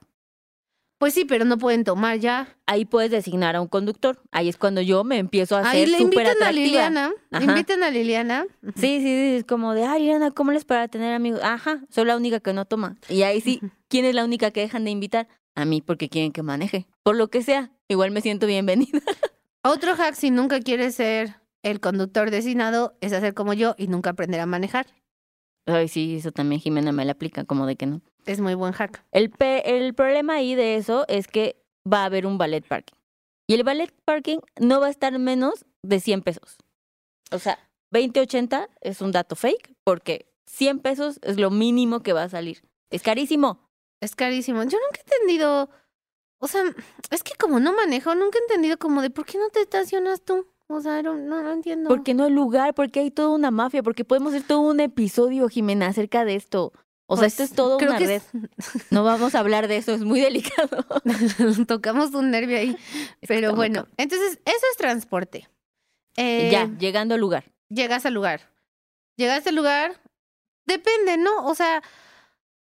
Pues 0.99 1.13
sí, 1.13 1.23
pero 1.23 1.45
no 1.45 1.57
pueden 1.57 1.85
tomar 1.85 2.19
ya. 2.19 2.57
Ahí 2.65 2.83
puedes 2.83 3.09
designar 3.09 3.55
a 3.55 3.61
un 3.61 3.69
conductor. 3.69 4.21
Ahí 4.31 4.49
es 4.49 4.57
cuando 4.57 4.81
yo 4.81 5.05
me 5.05 5.17
empiezo 5.17 5.55
a 5.55 5.61
Ahí 5.61 5.83
hacer 5.83 5.89
le 5.89 5.97
súper 5.97 6.27
invitan 6.27 6.43
a. 6.43 6.51
Liliana. 6.51 7.11
Ajá. 7.31 7.43
Invitan 7.43 7.83
a 7.83 7.89
Liliana. 7.89 8.45
Sí, 8.75 8.99
sí, 8.99 9.03
sí, 9.03 9.35
es 9.37 9.45
como 9.45 9.73
de, 9.73 9.85
ay, 9.85 10.01
Liliana, 10.01 10.31
¿cómo 10.31 10.51
les 10.51 10.65
para 10.65 10.89
tener 10.89 11.13
amigos? 11.13 11.39
Ajá, 11.41 11.81
soy 11.89 12.03
la 12.03 12.17
única 12.17 12.41
que 12.41 12.51
no 12.51 12.65
toma. 12.65 12.97
Y 13.07 13.23
ahí 13.23 13.39
sí. 13.39 13.61
¿quién 13.87 14.03
es 14.03 14.13
la 14.13 14.25
única 14.25 14.51
que 14.51 14.59
dejan 14.59 14.83
de 14.83 14.91
invitar? 14.91 15.29
A 15.55 15.63
mí, 15.63 15.81
porque 15.81 16.09
quieren 16.09 16.33
que 16.33 16.43
maneje. 16.43 16.85
Por 17.01 17.15
lo 17.15 17.29
que 17.29 17.43
sea, 17.43 17.71
igual 17.87 18.11
me 18.11 18.19
siento 18.19 18.45
bienvenida. 18.45 18.99
Otro 19.63 19.95
hack, 19.95 20.15
si 20.15 20.31
nunca 20.31 20.59
quieres 20.59 20.95
ser 20.95 21.35
el 21.63 21.79
conductor 21.79 22.29
designado, 22.29 22.97
es 22.99 23.13
hacer 23.13 23.33
como 23.33 23.53
yo 23.53 23.73
y 23.77 23.87
nunca 23.87 24.09
aprender 24.09 24.41
a 24.41 24.45
manejar. 24.45 24.87
Ay, 25.65 25.87
sí, 25.87 26.17
eso 26.17 26.31
también 26.31 26.59
Jimena 26.59 26.91
me 26.91 27.05
la 27.05 27.13
aplica, 27.13 27.45
como 27.45 27.65
de 27.65 27.75
que 27.75 27.85
no. 27.85 28.01
Es 28.29 28.39
muy 28.39 28.53
buen 28.55 28.73
hack. 28.73 29.03
El, 29.11 29.29
pe- 29.29 29.77
el 29.77 29.93
problema 29.93 30.35
ahí 30.35 30.55
de 30.55 30.75
eso 30.75 31.05
es 31.07 31.27
que 31.27 31.61
va 31.91 32.01
a 32.03 32.05
haber 32.05 32.25
un 32.25 32.37
ballet 32.37 32.61
parking. 32.65 32.95
Y 33.47 33.55
el 33.55 33.63
ballet 33.63 33.91
parking 34.05 34.37
no 34.59 34.79
va 34.79 34.87
a 34.87 34.89
estar 34.91 35.17
menos 35.17 35.65
de 35.81 35.99
100 35.99 36.21
pesos. 36.21 36.57
O 37.31 37.39
sea, 37.39 37.57
2080 37.91 38.69
es 38.81 39.01
un 39.01 39.11
dato 39.11 39.35
fake 39.35 39.73
porque 39.83 40.31
100 40.45 40.79
pesos 40.79 41.19
es 41.23 41.37
lo 41.39 41.49
mínimo 41.49 42.01
que 42.01 42.13
va 42.13 42.23
a 42.23 42.29
salir. 42.29 42.61
Es 42.91 43.01
carísimo. 43.01 43.67
Es 44.01 44.15
carísimo. 44.15 44.61
Yo 44.63 44.77
nunca 44.79 44.99
he 44.99 45.15
entendido, 45.15 45.69
o 46.39 46.47
sea, 46.47 46.63
es 47.11 47.23
que 47.23 47.33
como 47.35 47.59
no 47.59 47.73
manejo, 47.73 48.13
nunca 48.15 48.37
he 48.37 48.41
entendido 48.41 48.77
como 48.77 49.01
de 49.01 49.09
por 49.09 49.25
qué 49.25 49.37
no 49.37 49.49
te 49.49 49.61
estacionas 49.61 50.21
tú. 50.23 50.47
O 50.67 50.81
sea, 50.81 51.01
no, 51.01 51.15
no, 51.15 51.41
no 51.41 51.51
entiendo. 51.51 51.89
Porque 51.89 52.13
no 52.13 52.25
hay 52.25 52.31
lugar, 52.31 52.75
porque 52.75 52.99
hay 52.99 53.09
toda 53.09 53.29
una 53.29 53.49
mafia, 53.49 53.81
porque 53.81 54.05
podemos 54.05 54.33
hacer 54.35 54.47
todo 54.47 54.61
un 54.61 54.79
episodio, 54.79 55.49
Jimena, 55.49 55.87
acerca 55.87 56.25
de 56.25 56.35
esto. 56.35 56.71
O 57.11 57.15
sea, 57.15 57.21
Pues, 57.23 57.33
esto 57.33 57.43
es 57.43 57.51
todo 57.53 57.77
creo 57.79 57.89
una 57.89 57.97
que 57.99 58.05
red. 58.05 58.21
es- 58.21 58.81
No 58.91 59.03
vamos 59.03 59.33
a 59.33 59.39
hablar 59.39 59.67
de 59.67 59.77
eso, 59.77 59.91
es 59.93 60.01
muy 60.01 60.21
delicado. 60.21 60.85
tocamos 61.67 62.13
un 62.13 62.29
nervio 62.29 62.57
ahí. 62.57 62.77
Pero 63.27 63.55
bueno, 63.55 63.87
entonces 63.97 64.39
eso 64.45 64.65
es 64.71 64.77
transporte. 64.77 65.49
Eh, 66.17 66.49
ya, 66.51 66.69
llegando 66.77 67.15
al 67.15 67.21
lugar. 67.21 67.45
Llegas 67.69 68.05
al 68.05 68.13
lugar. 68.13 68.41
Llegas 69.17 69.45
al 69.47 69.55
lugar, 69.55 69.99
depende, 70.65 71.17
¿no? 71.17 71.45
O 71.45 71.55
sea, 71.55 71.81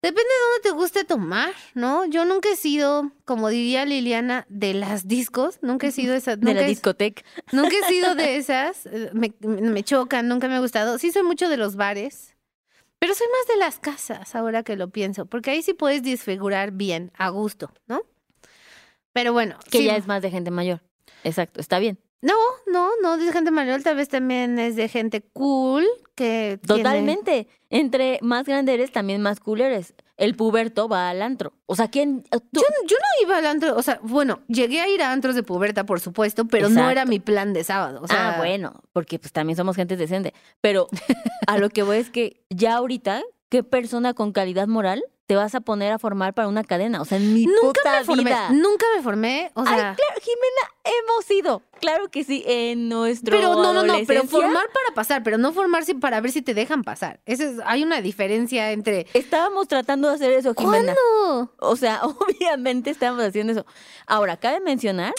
depende 0.01 0.29
de 0.29 0.39
dónde 0.45 0.61
te 0.63 0.71
guste 0.71 1.03
tomar, 1.03 1.53
¿no? 1.73 2.05
Yo 2.05 2.23
nunca 2.25 2.49
he 2.49 2.55
sido, 2.55 3.11
como 3.25 3.49
diría 3.49 3.85
Liliana, 3.85 4.45
de 4.49 4.73
las 4.73 5.07
discos. 5.07 5.57
Nunca 5.61 5.87
he 5.87 5.91
sido 5.91 6.13
esa. 6.13 6.35
De 6.35 6.53
la 6.53 6.61
he- 6.61 6.67
discoteca. 6.67 7.23
Nunca 7.51 7.75
he 7.75 7.87
sido 7.89 8.15
de 8.15 8.37
esas, 8.37 8.85
eh, 8.85 9.09
me, 9.13 9.33
me 9.41 9.83
chocan, 9.83 10.27
nunca 10.27 10.47
me 10.47 10.55
ha 10.55 10.59
gustado. 10.59 10.97
Sí 10.99 11.11
soy 11.11 11.23
mucho 11.23 11.49
de 11.49 11.57
los 11.57 11.75
bares, 11.75 12.36
pero 12.99 13.13
soy 13.13 13.27
más 13.27 13.47
de 13.47 13.57
las 13.57 13.79
casas 13.79 14.35
ahora 14.35 14.63
que 14.63 14.75
lo 14.75 14.89
pienso, 14.89 15.25
porque 15.25 15.51
ahí 15.51 15.61
sí 15.61 15.73
puedes 15.73 16.01
disfigurar 16.03 16.71
bien, 16.71 17.11
a 17.17 17.29
gusto, 17.29 17.71
¿no? 17.87 18.01
Pero 19.13 19.33
bueno, 19.33 19.57
Que 19.71 19.79
sí. 19.79 19.85
ya 19.85 19.95
es 19.95 20.07
más 20.07 20.21
de 20.21 20.29
gente 20.31 20.51
mayor. 20.51 20.81
Exacto, 21.23 21.59
está 21.59 21.79
bien. 21.79 21.99
No, 22.21 22.35
no, 22.65 22.89
no 23.01 23.17
de 23.17 23.31
gente 23.31 23.51
mayor, 23.51 23.83
tal 23.83 23.95
vez 23.95 24.09
también 24.09 24.57
es 24.59 24.75
de 24.75 24.87
gente 24.89 25.21
cool 25.33 25.85
que 26.15 26.59
tiene- 26.65 26.83
Totalmente. 26.83 27.47
Entre 27.69 28.19
más 28.21 28.45
grande 28.47 28.73
eres, 28.73 28.91
también 28.91 29.21
más 29.21 29.39
cool 29.39 29.61
eres. 29.61 29.93
El 30.17 30.35
puberto 30.35 30.89
va 30.89 31.09
al 31.09 31.21
antro. 31.21 31.53
O 31.67 31.75
sea, 31.75 31.89
¿quién? 31.89 32.23
tú- 32.23 32.39
Yo, 32.53 32.61
yo 32.87 32.97
no 32.97 33.27
iba 33.27 33.37
al 33.37 33.45
antro, 33.45 33.75
o 33.75 33.81
sea, 33.83 33.99
bueno, 34.01 34.39
llegué 34.47 34.81
a 34.81 34.87
ir 34.89 35.01
a 35.01 35.11
antros 35.11 35.35
de 35.35 35.43
puberta, 35.43 35.85
por 35.85 35.99
supuesto, 35.99 36.45
pero 36.45 36.67
no 36.69 36.89
era 36.89 37.05
mi 37.05 37.19
plan 37.19 37.53
de 37.53 37.63
sábado. 37.63 37.99
O 38.01 38.07
sea, 38.07 38.35
ah, 38.35 38.37
bueno, 38.37 38.81
porque 38.93 39.19
pues 39.19 39.31
también 39.31 39.55
somos 39.55 39.75
gente 39.75 39.95
decente. 39.95 40.33
Pero 40.59 40.87
a 41.47 41.57
lo 41.57 41.69
que 41.69 41.83
voy 41.83 41.97
es 41.97 42.09
que 42.09 42.43
ya 42.49 42.75
ahorita, 42.77 43.21
¿qué 43.49 43.63
persona 43.63 44.13
con 44.13 44.31
calidad 44.31 44.67
moral 44.67 45.03
te 45.25 45.35
vas 45.35 45.55
a 45.55 45.59
poner 45.61 45.91
a 45.91 45.99
formar 45.99 46.33
para 46.33 46.47
una 46.47 46.63
cadena? 46.63 47.01
O 47.01 47.05
sea, 47.05 47.17
en 47.17 47.33
mi 47.33 47.45
Nunca 47.45 47.61
puta 47.81 47.99
me 47.99 48.05
formé, 48.05 48.23
vida. 48.23 48.49
nunca 48.51 48.85
me 48.95 49.01
formé, 49.03 49.51
o 49.55 49.59
Ay, 49.61 49.65
claro, 49.75 49.95
Jimena, 50.21 50.73
hemos 50.85 51.31
ido. 51.31 51.61
Claro 51.81 52.09
que 52.09 52.23
sí, 52.23 52.43
en 52.47 52.87
nuestro 52.89 53.35
pero 53.35 53.53
no, 53.55 53.73
no, 53.73 53.83
no, 53.83 53.95
pero 54.07 54.23
formar 54.23 54.67
para 54.73 54.95
pasar, 54.95 55.23
pero 55.23 55.37
no 55.37 55.51
formarse 55.53 55.95
para 55.95 56.21
ver 56.21 56.31
si 56.31 56.41
te 56.41 56.53
dejan 56.53 56.83
pasar. 56.83 57.19
Ese 57.25 57.51
es- 57.51 57.59
hay 57.65 57.83
una 57.83 58.01
diferencia 58.01 58.71
entre 58.71 59.05
Estábamos 59.13 59.67
tratando 59.67 60.07
de 60.07 60.15
hacer 60.15 60.31
eso, 60.31 60.53
Jimena. 60.57 60.95
¿Cuándo? 60.95 61.53
O 61.59 61.75
sea, 61.75 62.01
obviamente 62.03 62.89
estábamos 62.89 63.23
haciendo 63.25 63.51
eso. 63.53 63.65
Ahora, 64.07 64.37
cabe 64.37 64.59
mencionar 64.61 65.13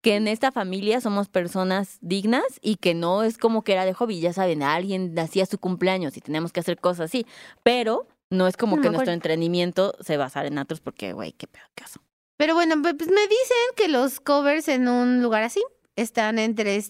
que 0.00 0.16
en 0.16 0.28
esta 0.28 0.50
familia 0.52 1.00
somos 1.00 1.28
personas 1.28 1.98
dignas 2.00 2.44
y 2.60 2.76
que 2.76 2.94
no 2.94 3.22
es 3.22 3.38
como 3.38 3.62
que 3.62 3.72
era 3.72 3.84
de 3.84 3.94
hobby, 3.94 4.20
ya 4.20 4.32
saben, 4.32 4.62
alguien 4.62 5.18
hacía 5.18 5.46
su 5.46 5.58
cumpleaños 5.58 6.16
y 6.16 6.20
tenemos 6.20 6.52
que 6.52 6.60
hacer 6.60 6.78
cosas 6.78 7.06
así, 7.06 7.26
pero 7.62 8.06
no 8.30 8.46
es 8.46 8.56
como 8.56 8.76
No 8.76 8.82
que 8.82 8.90
nuestro 8.90 9.12
entretenimiento 9.12 9.94
se 10.00 10.16
basara 10.16 10.48
en 10.48 10.58
otros 10.58 10.80
porque, 10.80 11.12
güey, 11.12 11.32
qué 11.32 11.46
peor 11.46 11.66
caso. 11.74 12.00
Pero 12.36 12.54
bueno, 12.54 12.80
pues 12.80 12.94
me 12.94 13.22
dicen 13.22 13.56
que 13.76 13.88
los 13.88 14.20
covers 14.20 14.68
en 14.68 14.88
un 14.88 15.22
lugar 15.22 15.42
así 15.42 15.62
están 15.96 16.38
entre 16.38 16.82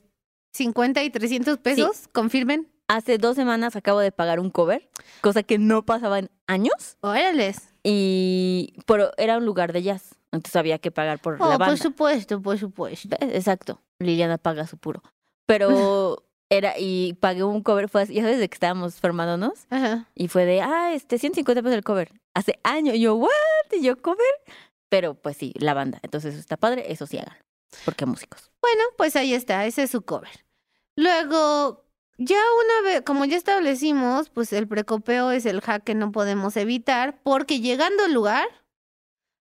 50 0.52 1.02
y 1.02 1.10
300 1.10 1.58
pesos, 1.58 2.08
confirmen. 2.12 2.68
Hace 2.86 3.18
dos 3.18 3.36
semanas 3.36 3.76
acabo 3.76 4.00
de 4.00 4.12
pagar 4.12 4.40
un 4.40 4.50
cover, 4.50 4.88
cosa 5.20 5.42
que 5.42 5.58
no 5.58 5.84
pasaba 5.84 6.18
en 6.18 6.30
años, 6.46 6.96
Órales. 7.00 7.72
y 7.84 8.74
pero 8.86 9.12
era 9.16 9.38
un 9.38 9.44
lugar 9.44 9.72
de 9.72 9.82
jazz, 9.82 10.19
entonces 10.32 10.56
había 10.56 10.78
que 10.78 10.90
pagar 10.90 11.18
por 11.20 11.38
la 11.38 11.44
Oh, 11.46 11.48
banda. 11.50 11.66
por 11.66 11.78
supuesto, 11.78 12.40
por 12.40 12.58
supuesto. 12.58 13.08
¿Ves? 13.20 13.34
Exacto. 13.34 13.80
Liliana 13.98 14.38
paga 14.38 14.66
su 14.66 14.76
puro. 14.78 15.02
Pero 15.46 16.24
era, 16.50 16.74
y 16.78 17.14
pagué 17.14 17.42
un 17.44 17.62
cover, 17.62 17.88
fue 17.88 18.02
así, 18.02 18.14
ya 18.14 18.22
sabes 18.22 18.38
de 18.38 18.48
que 18.48 18.54
estábamos 18.54 18.94
formándonos, 18.96 19.66
Ajá. 19.70 20.08
y 20.14 20.28
fue 20.28 20.44
de, 20.44 20.60
ah, 20.62 20.92
este, 20.94 21.18
150 21.18 21.62
pesos 21.62 21.76
el 21.76 21.84
cover. 21.84 22.12
Hace 22.34 22.58
años, 22.62 22.94
y 22.96 23.00
yo, 23.00 23.14
¿what? 23.16 23.28
Y 23.72 23.82
yo, 23.82 24.00
¿cover? 24.00 24.18
Pero 24.88 25.14
pues 25.14 25.36
sí, 25.36 25.52
la 25.56 25.74
banda. 25.74 25.98
Entonces 26.02 26.34
está 26.34 26.56
padre, 26.56 26.90
eso 26.92 27.06
sí 27.06 27.18
hagan. 27.18 27.36
Porque 27.84 28.06
músicos. 28.06 28.50
Bueno, 28.60 28.82
pues 28.96 29.14
ahí 29.16 29.32
está, 29.34 29.64
ese 29.66 29.84
es 29.84 29.90
su 29.90 30.02
cover. 30.02 30.30
Luego, 30.96 31.84
ya 32.18 32.36
una 32.36 32.90
vez, 32.90 33.02
como 33.02 33.24
ya 33.24 33.36
establecimos, 33.36 34.28
pues 34.30 34.52
el 34.52 34.68
precopeo 34.68 35.30
es 35.30 35.46
el 35.46 35.60
hack 35.60 35.84
que 35.84 35.94
no 35.94 36.12
podemos 36.12 36.56
evitar, 36.56 37.20
porque 37.22 37.60
llegando 37.60 38.04
al 38.04 38.12
lugar, 38.12 38.46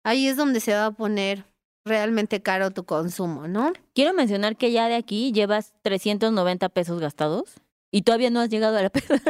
ahí 0.03 0.27
es 0.27 0.37
donde 0.37 0.59
se 0.59 0.73
va 0.73 0.87
a 0.87 0.91
poner 0.91 1.45
realmente 1.85 2.41
caro 2.41 2.71
tu 2.71 2.83
consumo, 2.85 3.47
¿no? 3.47 3.71
Quiero 3.93 4.13
mencionar 4.13 4.57
que 4.57 4.71
ya 4.71 4.87
de 4.87 4.95
aquí 4.95 5.31
llevas 5.31 5.73
390 5.83 6.69
pesos 6.69 6.99
gastados 6.99 7.55
y 7.91 8.01
todavía 8.01 8.29
no 8.29 8.41
has 8.41 8.49
llegado 8.49 8.77
a 8.77 8.81
la 8.81 8.89
peda. 8.91 9.21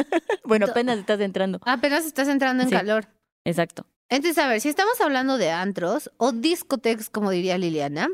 bueno, 0.44 0.66
apenas 0.68 0.98
estás 0.98 1.20
entrando. 1.20 1.60
Apenas 1.66 2.06
estás 2.06 2.28
entrando 2.28 2.64
en 2.64 2.70
Sí. 2.70 2.76
calor. 2.76 3.08
Exacto. 3.46 3.86
Entonces, 4.10 4.38
a 4.44 4.48
ver, 4.48 4.62
si 4.62 4.70
estamos 4.70 5.00
hablando 5.02 5.38
de 5.38 5.52
antros 5.52 6.10
o 6.18 6.32
discotecas, 6.32 7.10
como 7.10 7.30
diría 7.30 7.58
Liliana, 7.58 8.08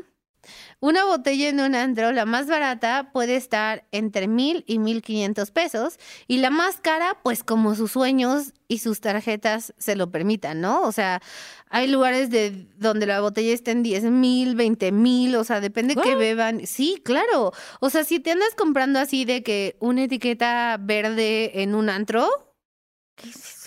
una 0.80 1.04
botella 1.04 1.48
en 1.48 1.60
un 1.60 1.74
antro, 1.74 2.12
la 2.12 2.26
más 2.26 2.46
barata, 2.46 3.10
puede 3.12 3.36
estar 3.36 3.86
entre 3.92 4.28
mil 4.28 4.64
y 4.66 4.78
mil 4.78 5.02
quinientos 5.02 5.50
pesos. 5.50 5.98
Y 6.26 6.38
la 6.38 6.50
más 6.50 6.80
cara, 6.80 7.18
pues 7.22 7.44
como 7.44 7.74
sus 7.74 7.92
sueños 7.92 8.52
y 8.68 8.78
sus 8.78 9.00
tarjetas 9.00 9.74
se 9.78 9.96
lo 9.96 10.10
permitan, 10.10 10.60
¿no? 10.60 10.82
O 10.82 10.92
sea, 10.92 11.20
hay 11.70 11.88
lugares 11.88 12.30
de 12.30 12.66
donde 12.76 13.06
la 13.06 13.20
botella 13.20 13.52
está 13.52 13.70
en 13.72 13.82
10 13.82 14.04
mil, 14.04 14.54
20 14.54 14.92
mil, 14.92 15.36
o 15.36 15.44
sea, 15.44 15.60
depende 15.60 15.96
qué 15.96 16.10
What? 16.10 16.18
beban. 16.18 16.66
Sí, 16.66 17.00
claro. 17.04 17.52
O 17.80 17.90
sea, 17.90 18.04
si 18.04 18.20
te 18.20 18.32
andas 18.32 18.54
comprando 18.56 18.98
así 18.98 19.24
de 19.24 19.42
que 19.42 19.76
una 19.80 20.04
etiqueta 20.04 20.76
verde 20.80 21.62
en 21.62 21.74
un 21.74 21.88
antro, 21.90 22.28
¿Qué 23.16 23.28
es 23.28 23.36
eso? 23.36 23.63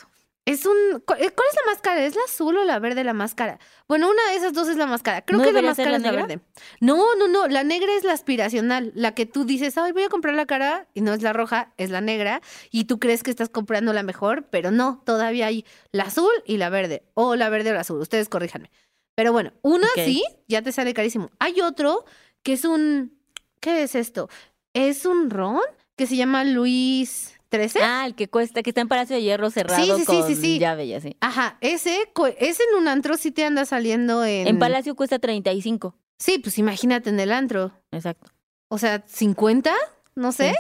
Es 0.47 0.65
un. 0.65 0.75
¿Cuál 1.05 1.21
eh, 1.21 1.29
cuál 1.29 1.47
es 1.49 1.55
la 1.55 1.71
más 1.71 1.81
cara? 1.81 2.03
¿Es 2.05 2.15
la 2.15 2.21
azul 2.23 2.57
o 2.57 2.63
la 2.63 2.79
verde 2.79 3.03
la 3.03 3.13
más 3.13 3.35
cara? 3.35 3.59
Bueno, 3.87 4.09
una 4.09 4.31
de 4.31 4.37
esas 4.37 4.53
dos 4.53 4.67
es 4.69 4.77
la 4.77 4.87
más 4.87 5.03
cara. 5.03 5.21
Creo 5.23 5.37
¿No 5.37 5.43
que 5.43 5.51
la 5.51 5.61
debería 5.61 5.69
más 5.71 5.75
ser 5.75 5.85
cara 5.85 5.91
la 5.91 5.97
es 5.97 6.03
la 6.03 6.11
negra? 6.11 6.25
verde. 6.27 6.41
No, 6.79 7.15
no, 7.15 7.27
no. 7.27 7.47
La 7.47 7.63
negra 7.63 7.93
es 7.93 8.03
la 8.03 8.13
aspiracional. 8.13 8.91
La 8.95 9.13
que 9.13 9.25
tú 9.25 9.43
dices, 9.45 9.77
ay, 9.77 9.91
voy 9.91 10.03
a 10.03 10.09
comprar 10.09 10.33
la 10.35 10.45
cara 10.45 10.87
y 10.93 11.01
no 11.01 11.13
es 11.13 11.21
la 11.21 11.33
roja, 11.33 11.73
es 11.77 11.89
la 11.89 12.01
negra. 12.01 12.41
Y 12.71 12.85
tú 12.85 12.97
crees 12.97 13.23
que 13.23 13.29
estás 13.29 13.49
comprando 13.49 13.91
la 13.93 14.03
mejor, 14.03 14.47
pero 14.49 14.71
no. 14.71 15.03
Todavía 15.05 15.47
hay 15.47 15.65
la 15.91 16.03
azul 16.03 16.31
y 16.45 16.57
la 16.57 16.69
verde. 16.69 17.03
O 17.13 17.35
la 17.35 17.49
verde 17.49 17.71
o 17.71 17.73
la 17.73 17.81
azul. 17.81 17.99
Ustedes 17.99 18.29
corríjanme. 18.29 18.71
Pero 19.15 19.33
bueno, 19.33 19.51
una 19.63 19.87
Ok. 19.87 20.05
sí, 20.05 20.23
ya 20.47 20.61
te 20.61 20.71
sale 20.71 20.93
carísimo. 20.93 21.29
Hay 21.39 21.59
otro 21.61 22.05
que 22.43 22.53
es 22.53 22.63
un. 22.65 23.19
¿Qué 23.59 23.83
es 23.83 23.95
esto? 23.95 24.29
Es 24.73 25.05
un 25.05 25.29
ron 25.29 25.59
que 25.95 26.05
se 26.07 26.15
llama 26.15 26.43
Luis 26.43 27.33
XIII. 27.51 27.81
Ah, 27.81 28.05
el 28.05 28.15
que 28.15 28.27
cuesta, 28.27 28.63
que 28.63 28.71
está 28.71 28.81
en 28.81 28.87
Palacio 28.87 29.15
de 29.15 29.21
Hierro 29.21 29.49
cerrado 29.49 29.83
sí, 29.83 29.91
sí, 29.99 30.05
con 30.05 30.27
sí, 30.27 30.35
sí. 30.35 30.59
llave 30.59 30.85
y 30.85 30.93
así. 30.93 31.15
Ajá, 31.21 31.57
ese, 31.61 32.11
ese 32.39 32.63
en 32.63 32.79
un 32.79 32.87
antro 32.87 33.17
sí 33.17 33.31
te 33.31 33.45
anda 33.45 33.65
saliendo 33.65 34.23
en... 34.25 34.47
En 34.47 34.59
Palacio 34.59 34.95
cuesta 34.95 35.19
35. 35.19 35.95
Sí, 36.19 36.39
pues 36.39 36.57
imagínate 36.57 37.09
en 37.09 37.19
el 37.19 37.31
antro. 37.31 37.71
Exacto. 37.91 38.31
O 38.69 38.77
sea, 38.77 39.05
¿50? 39.05 39.71
No 40.15 40.31
sé. 40.31 40.55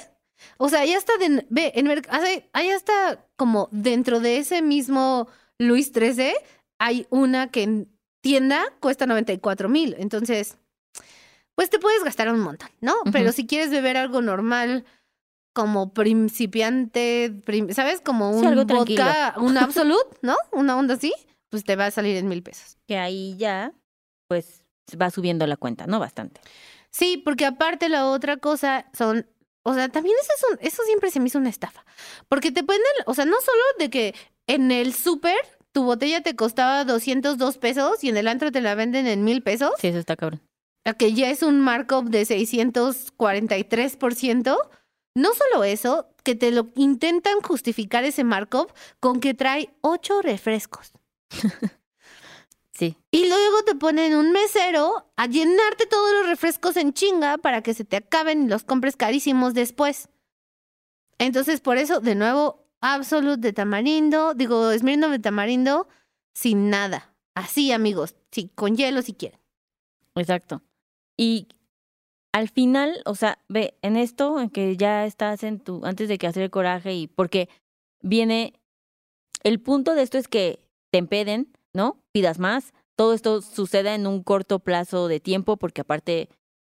O 0.57 0.69
sea, 0.69 0.85
ya 0.85 0.97
está 0.97 1.17
de... 1.17 1.45
Ve, 1.49 1.71
en 1.75 1.89
ahí 2.53 2.69
está 2.69 3.25
como 3.35 3.69
dentro 3.71 4.19
de 4.19 4.37
ese 4.37 4.61
mismo 4.61 5.27
Luis 5.57 5.91
XIII, 5.93 6.33
hay 6.79 7.07
una 7.09 7.47
que 7.49 7.63
en 7.63 7.97
tienda 8.21 8.63
cuesta 8.79 9.05
94 9.05 9.69
mil. 9.69 9.95
Entonces, 9.97 10.57
pues 11.55 11.69
te 11.69 11.79
puedes 11.79 12.03
gastar 12.03 12.31
un 12.31 12.39
montón, 12.39 12.69
¿no? 12.81 12.93
Pero 13.11 13.31
si 13.31 13.47
quieres 13.47 13.71
beber 13.71 13.97
algo 13.97 14.21
normal, 14.21 14.85
como 15.57 15.91
principiante, 15.91 17.31
prim- 17.45 17.71
¿sabes? 17.73 17.99
Como 17.99 18.31
Sí, 18.33 18.41
un 18.41 18.45
algo 18.59 18.65
vodka, 18.65 19.33
un 19.37 19.57
absolute, 19.81 20.05
¿no? 20.21 20.35
Una 20.51 20.77
onda 20.77 20.93
así, 20.93 21.11
pues 21.49 21.63
te 21.63 21.75
va 21.75 21.87
a 21.87 21.91
salir 21.91 22.15
en 22.17 22.27
mil 22.27 22.43
pesos. 22.43 22.77
Que 22.87 22.99
ahí 22.99 23.35
ya, 23.37 23.73
pues, 24.27 24.61
va 25.01 25.09
subiendo 25.09 25.47
la 25.47 25.57
cuenta, 25.57 25.87
¿no? 25.87 25.97
Bastante. 25.99 26.39
Sí, 26.91 27.17
porque 27.17 27.45
aparte 27.47 27.89
la 27.89 28.05
otra 28.07 28.37
cosa 28.37 28.85
son, 28.93 29.25
o 29.63 29.73
sea, 29.73 29.89
también 29.89 30.15
eso, 30.21 30.31
es 30.37 30.43
un- 30.51 30.59
eso 30.67 30.83
siempre 30.83 31.09
se 31.09 31.19
me 31.19 31.25
hizo 31.27 31.39
una 31.39 31.49
estafa. 31.49 31.83
Porque 32.29 32.51
te 32.51 32.63
pueden, 32.63 32.83
o 33.07 33.15
sea, 33.15 33.25
no 33.25 33.37
solo 33.41 33.63
de 33.79 33.89
que 33.89 34.13
en 34.45 34.69
el 34.71 34.93
súper 34.93 35.37
tu 35.71 35.83
botella 35.85 36.21
te 36.21 36.35
costaba 36.35 36.83
202 36.85 37.57
pesos 37.57 38.03
y 38.03 38.09
en 38.09 38.17
el 38.17 38.27
antro 38.27 38.51
te 38.51 38.61
la 38.61 38.75
venden 38.75 39.07
en 39.07 39.23
mil 39.23 39.41
pesos, 39.41 39.71
Sí, 39.79 39.87
eso 39.87 39.97
está 39.97 40.15
cabrón. 40.15 40.39
que 40.99 41.13
ya 41.13 41.29
es 41.31 41.41
un 41.43 41.59
markup 41.59 42.09
de 42.09 42.25
643%. 42.25 44.55
No 45.17 45.33
solo 45.33 45.63
eso, 45.63 46.09
que 46.23 46.35
te 46.35 46.51
lo 46.51 46.67
intentan 46.75 47.41
justificar 47.41 48.03
ese 48.03 48.23
markup 48.23 48.71
con 48.99 49.19
que 49.19 49.33
trae 49.33 49.73
ocho 49.81 50.21
refrescos. 50.21 50.93
Sí. 52.73 52.95
Y 53.09 53.27
luego 53.27 53.63
te 53.65 53.73
ponen 53.73 54.15
un 54.15 54.31
mesero 54.31 55.11
a 55.15 55.25
llenarte 55.25 55.87
todos 55.87 56.13
los 56.13 56.27
refrescos 56.27 56.77
en 56.77 56.93
chinga 56.93 57.39
para 57.39 57.63
que 57.63 57.73
se 57.73 57.85
te 57.85 57.97
acaben 57.97 58.43
y 58.43 58.47
los 58.47 58.63
compres 58.63 58.95
carísimos 58.95 59.55
después. 59.55 60.09
Entonces, 61.17 61.59
por 61.59 61.77
eso, 61.77 62.01
de 62.01 62.13
nuevo, 62.13 62.67
Absolute 62.79 63.41
de 63.41 63.53
tamarindo, 63.53 64.35
digo, 64.35 64.71
Smirnoff 64.77 65.09
de 65.09 65.17
tamarindo, 65.17 65.87
sin 66.35 66.69
nada. 66.69 67.15
Así, 67.33 67.71
amigos, 67.71 68.15
sí, 68.31 68.51
con 68.53 68.77
hielo 68.77 69.01
si 69.01 69.13
quieren. 69.13 69.39
Exacto. 70.13 70.61
Y 71.17 71.47
al 72.37 72.49
final, 72.49 73.01
o 73.05 73.15
sea, 73.15 73.39
ve, 73.49 73.73
en 73.81 73.97
esto, 73.97 74.39
en 74.39 74.51
que 74.51 74.77
ya 74.77 75.07
estás 75.07 75.41
en 75.41 75.59
tu, 75.59 75.83
antes 75.83 76.07
de 76.07 76.19
que 76.19 76.27
hacer 76.27 76.43
el 76.43 76.51
coraje 76.51 76.93
y 76.93 77.07
porque 77.07 77.49
viene, 78.03 78.53
el 79.41 79.59
punto 79.59 79.95
de 79.95 80.03
esto 80.03 80.19
es 80.19 80.27
que 80.27 80.59
te 80.91 80.99
empeden, 80.99 81.51
¿no? 81.73 81.99
Pidas 82.11 82.37
más. 82.37 82.75
Todo 82.95 83.15
esto 83.15 83.41
suceda 83.41 83.95
en 83.95 84.05
un 84.05 84.21
corto 84.21 84.59
plazo 84.59 85.07
de 85.07 85.19
tiempo 85.19 85.57
porque 85.57 85.81
aparte, 85.81 86.29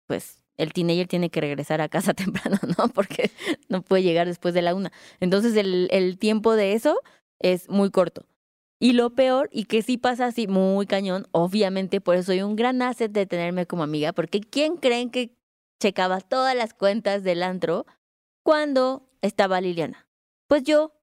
pues, 0.05 0.43
el 0.57 0.73
teenager 0.73 1.07
tiene 1.07 1.31
que 1.31 1.41
regresar 1.41 1.81
a 1.81 1.89
casa 1.89 2.13
temprano, 2.13 2.59
¿no? 2.77 2.89
Porque 2.89 3.31
no 3.67 3.81
puede 3.81 4.03
llegar 4.03 4.27
después 4.27 4.53
de 4.53 4.61
la 4.61 4.75
una. 4.75 4.91
Entonces, 5.19 5.55
el, 5.55 5.87
el 5.89 6.19
tiempo 6.19 6.53
de 6.53 6.73
eso 6.73 6.99
es 7.39 7.67
muy 7.67 7.89
corto. 7.89 8.27
Y 8.79 8.93
lo 8.93 9.09
peor, 9.15 9.49
y 9.51 9.65
que 9.65 9.81
sí 9.81 9.97
pasa 9.97 10.27
así 10.27 10.45
muy 10.45 10.85
cañón, 10.85 11.25
obviamente 11.31 11.99
por 11.99 12.15
eso 12.15 12.27
soy 12.27 12.43
un 12.43 12.55
gran 12.55 12.83
asset 12.83 13.11
de 13.11 13.25
tenerme 13.25 13.65
como 13.65 13.81
amiga, 13.81 14.13
porque 14.13 14.39
¿quién 14.39 14.77
creen 14.77 15.09
que 15.09 15.35
checaba 15.79 16.21
todas 16.21 16.55
las 16.55 16.73
cuentas 16.73 17.23
del 17.23 17.43
antro 17.43 17.85
cuando 18.43 19.09
estaba 19.21 19.61
Liliana? 19.61 20.07
Pues 20.47 20.63
yo, 20.63 20.93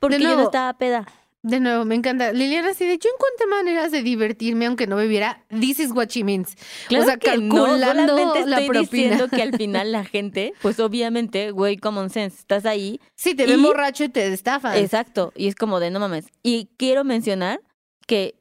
porque 0.00 0.18
yo 0.18 0.28
no 0.28 0.34
nuevo, 0.34 0.48
estaba 0.48 0.76
peda. 0.78 1.06
De 1.44 1.58
nuevo, 1.58 1.84
me 1.84 1.96
encanta. 1.96 2.32
Liliana, 2.32 2.70
así 2.70 2.86
de 2.86 2.98
yo 2.98 3.10
encontré 3.12 3.46
maneras 3.48 3.90
de 3.90 4.02
divertirme 4.04 4.66
aunque 4.66 4.86
no 4.86 4.94
bebiera. 4.94 5.44
This 5.48 5.80
is 5.80 5.90
what 5.90 6.06
she 6.08 6.22
means. 6.22 6.54
Claro 6.86 7.02
o 7.02 7.06
sea, 7.06 7.16
que 7.16 7.36
no, 7.36 7.64
calculando 7.64 8.16
la 8.46 8.58
estoy 8.60 8.68
propina. 8.68 8.80
diciendo 8.80 9.28
que 9.28 9.42
al 9.42 9.52
final 9.56 9.90
la 9.90 10.04
gente, 10.04 10.52
pues 10.62 10.78
obviamente, 10.78 11.50
güey, 11.50 11.78
common 11.78 12.10
sense, 12.10 12.36
estás 12.38 12.64
ahí 12.64 13.00
Sí, 13.16 13.34
te 13.34 13.46
ven 13.46 13.58
Y- 13.58 13.62
borracho 13.64 14.04
y 14.04 14.08
te 14.08 14.32
estafan. 14.32 14.76
Exacto, 14.78 15.32
y 15.34 15.48
es 15.48 15.56
como 15.56 15.80
de 15.80 15.90
no 15.90 15.98
mames. 15.98 16.26
Y 16.44 16.70
quiero 16.76 17.02
mencionar 17.02 17.60
que 18.06 18.36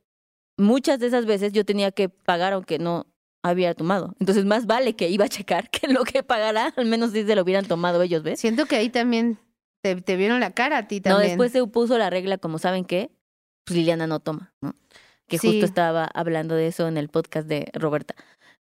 muchas 0.58 1.00
de 1.00 1.08
esas 1.08 1.26
veces 1.26 1.54
yo 1.54 1.66
tenía 1.66 1.92
que 1.92 2.08
pagar 2.08 2.54
aunque 2.54 2.78
no 2.78 3.08
había 3.44 3.74
tomado. 3.74 4.14
Entonces 4.20 4.46
más 4.46 4.66
vale 4.66 4.96
que 4.96 5.10
iba 5.10 5.26
a 5.26 5.30
checar 5.30 5.70
que 5.70 5.88
lo 5.88 6.04
que 6.04 6.24
pagara, 6.24 6.74
al 6.76 6.86
menos 6.86 7.12
si 7.12 7.24
se 7.24 7.36
lo 7.36 7.42
hubieran 7.42 7.66
tomado 7.66 8.02
ellos, 8.02 8.24
¿ves? 8.24 8.40
Siento 8.40 8.66
que 8.66 8.76
ahí 8.76 8.90
también 8.90 9.40
te, 9.82 9.96
te 10.02 10.16
vieron 10.16 10.40
la 10.40 10.52
cara 10.52 10.78
a 10.80 10.88
ti 10.88 10.98
No, 10.98 11.04
también. 11.12 11.30
después 11.30 11.52
se 11.52 11.66
puso 11.68 11.98
la 11.98 12.10
regla, 12.10 12.38
como 12.38 12.60
saben 12.60 12.86
qué, 12.86 13.10
pues 13.66 13.78
Liliana 13.78 14.08
no 14.08 14.20
toma, 14.20 14.54
¿no? 14.62 14.76
Que 15.28 15.38
Sí. 15.40 15.48
justo 15.48 15.66
estaba 15.66 16.06
hablando 16.06 16.56
de 16.56 16.68
eso 16.68 16.88
en 16.88 16.98
el 16.98 17.10
podcast 17.10 17.48
de 17.48 17.70
Roberta, 17.74 18.16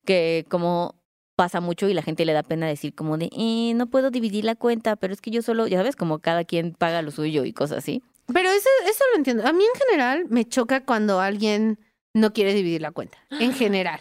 que 0.04 0.45
como 0.49 0.95
pasa 1.37 1.61
mucho 1.61 1.88
y 1.88 1.95
la 1.95 2.02
gente 2.02 2.25
le 2.25 2.33
da 2.33 2.42
pena 2.42 2.66
decir 2.66 2.95
como 2.95 3.18
de, 3.18 3.28
"Eh, 3.37 3.73
no 3.75 3.87
puedo 3.88 4.11
dividir 4.11 4.45
la 4.45 4.54
cuenta, 4.56 4.97
pero 4.97 5.12
es 5.12 5.21
que 5.21 5.30
yo 5.30 5.42
solo, 5.42 5.66
ya 5.66 5.78
sabes, 5.78 5.95
como 5.97 6.18
cada 6.18 6.45
quien 6.45 6.73
paga 6.73 7.02
lo 7.02 7.11
suyo 7.11 7.45
y 7.45 7.52
cosas 7.52 7.78
así. 7.78 8.02
Pero 8.33 8.49
eso, 8.50 8.68
eso 8.88 9.04
lo 9.12 9.18
entiendo. 9.18 9.47
A 9.47 9.52
mí 9.52 9.62
en 9.62 9.80
general 9.80 10.26
me 10.30 10.45
choca 10.47 10.85
cuando 10.85 11.21
alguien 11.21 11.78
no 12.14 12.33
quiere 12.33 12.54
dividir 12.54 12.80
la 12.83 12.90
cuenta. 12.90 13.18
En 13.30 13.52
general. 13.54 14.00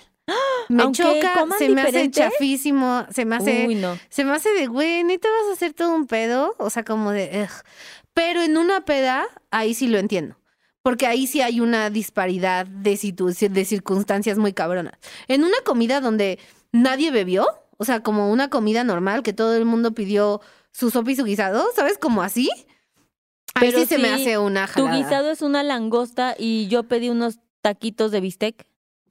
Me 0.69 0.83
Aunque 0.83 1.03
choca, 1.03 1.45
se 1.57 1.69
me 1.69 1.81
hace 1.81 2.09
chafísimo, 2.11 3.05
se 3.11 3.25
me 3.25 3.35
hace, 3.35 3.65
Uy, 3.67 3.75
no. 3.75 3.97
se 4.09 4.23
me 4.25 4.31
hace 4.31 4.49
de, 4.53 4.67
güey, 4.67 5.03
¿ni 5.03 5.17
te 5.17 5.27
vas 5.27 5.49
a 5.49 5.53
hacer 5.53 5.73
todo 5.73 5.93
un 5.95 6.07
pedo? 6.07 6.55
O 6.57 6.69
sea, 6.69 6.83
como 6.83 7.11
de, 7.11 7.43
"Ugh". 7.43 7.63
Pero 8.13 8.41
en 8.41 8.57
una 8.57 8.85
peda, 8.85 9.25
ahí 9.51 9.73
sí 9.73 9.87
lo 9.87 9.97
entiendo. 9.99 10.37
Porque 10.81 11.07
ahí 11.07 11.25
sí 11.27 11.41
hay 11.41 11.59
una 11.61 11.89
disparidad 11.89 12.65
de, 12.67 12.93
situ- 12.97 13.33
de 13.49 13.65
circunstancias 13.65 14.37
muy 14.37 14.53
cabronas. 14.53 14.93
En 15.27 15.43
una 15.43 15.57
comida 15.65 15.99
donde 15.99 16.39
nadie 16.71 17.09
bebió, 17.11 17.47
o 17.77 17.85
sea, 17.85 18.01
como 18.01 18.31
una 18.31 18.49
comida 18.49 18.83
normal 18.83 19.23
que 19.23 19.33
todo 19.33 19.55
el 19.55 19.65
mundo 19.65 19.93
pidió 19.93 20.41
su 20.71 20.91
sopa 20.91 21.11
y 21.11 21.15
su 21.15 21.23
guisado, 21.25 21.65
¿sabes? 21.75 21.97
Como 21.97 22.21
así. 22.21 22.49
Ahí 23.55 23.67
Pero 23.71 23.79
sí 23.79 23.85
se 23.85 23.97
me 23.97 24.09
hace 24.09 24.37
una 24.37 24.67
Tu 24.67 24.73
jalada. 24.83 24.97
guisado 24.97 25.31
es 25.31 25.41
una 25.41 25.63
langosta 25.63 26.35
y 26.37 26.67
yo 26.67 26.83
pedí 26.83 27.09
unos 27.09 27.39
taquitos 27.61 28.11
de 28.11 28.19
bistec. 28.21 28.65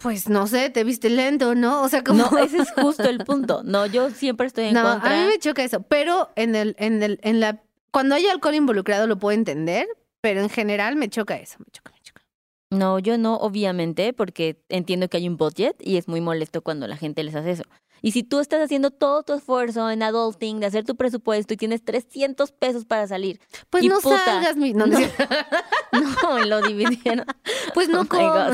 Pues 0.04 0.28
no 0.28 0.46
sé, 0.46 0.68
te 0.68 0.84
viste 0.84 1.08
lento, 1.08 1.54
¿no? 1.54 1.82
O 1.82 1.88
sea, 1.88 2.04
como... 2.04 2.28
No, 2.30 2.38
ese 2.38 2.58
es 2.58 2.70
justo 2.76 3.02
el 3.08 3.18
punto. 3.24 3.62
No, 3.64 3.86
yo 3.86 4.10
siempre 4.10 4.46
estoy 4.46 4.66
en 4.66 4.74
No, 4.74 4.82
contra. 4.82 5.10
a 5.10 5.16
mí 5.24 5.28
me 5.32 5.38
choca 5.38 5.64
eso. 5.64 5.80
Pero 5.82 6.30
en 6.36 6.54
el, 6.54 6.76
en 6.78 7.02
el, 7.02 7.18
en 7.22 7.40
la, 7.40 7.62
cuando 7.90 8.14
hay 8.14 8.26
alcohol 8.26 8.54
involucrado 8.54 9.06
lo 9.06 9.18
puedo 9.18 9.34
entender, 9.36 9.88
pero 10.20 10.40
en 10.42 10.50
general 10.50 10.94
me 10.96 11.08
choca 11.08 11.36
eso, 11.36 11.56
me 11.58 11.64
choca, 11.72 11.90
me 11.92 12.00
choca. 12.02 12.22
No, 12.70 12.98
yo 12.98 13.16
no, 13.16 13.36
obviamente, 13.36 14.12
porque 14.12 14.62
entiendo 14.68 15.08
que 15.08 15.16
hay 15.16 15.26
un 15.26 15.38
budget 15.38 15.74
y 15.80 15.96
es 15.96 16.06
muy 16.06 16.20
molesto 16.20 16.60
cuando 16.60 16.86
la 16.86 16.98
gente 16.98 17.22
les 17.24 17.34
hace 17.34 17.52
eso. 17.52 17.64
Y 18.02 18.10
si 18.12 18.22
tú 18.22 18.40
estás 18.40 18.60
haciendo 18.60 18.90
todo 18.90 19.22
tu 19.22 19.32
esfuerzo 19.32 19.88
en 19.90 20.02
adulting, 20.02 20.60
de 20.60 20.66
hacer 20.66 20.84
tu 20.84 20.94
presupuesto 20.96 21.54
y 21.54 21.56
tienes 21.56 21.82
300 21.82 22.52
pesos 22.52 22.84
para 22.84 23.06
salir, 23.06 23.40
Pues 23.70 23.82
Y 23.82 23.88
no 23.88 23.98
puta. 24.00 24.22
salgas, 24.22 24.56
mi... 24.56 24.74
no, 24.74 24.84
no, 24.86 24.98
No. 26.22 26.44
lo 26.44 26.60
dividieron. 26.60 27.24
pues 27.72 27.88
no 27.88 28.02
Oh. 28.02 28.50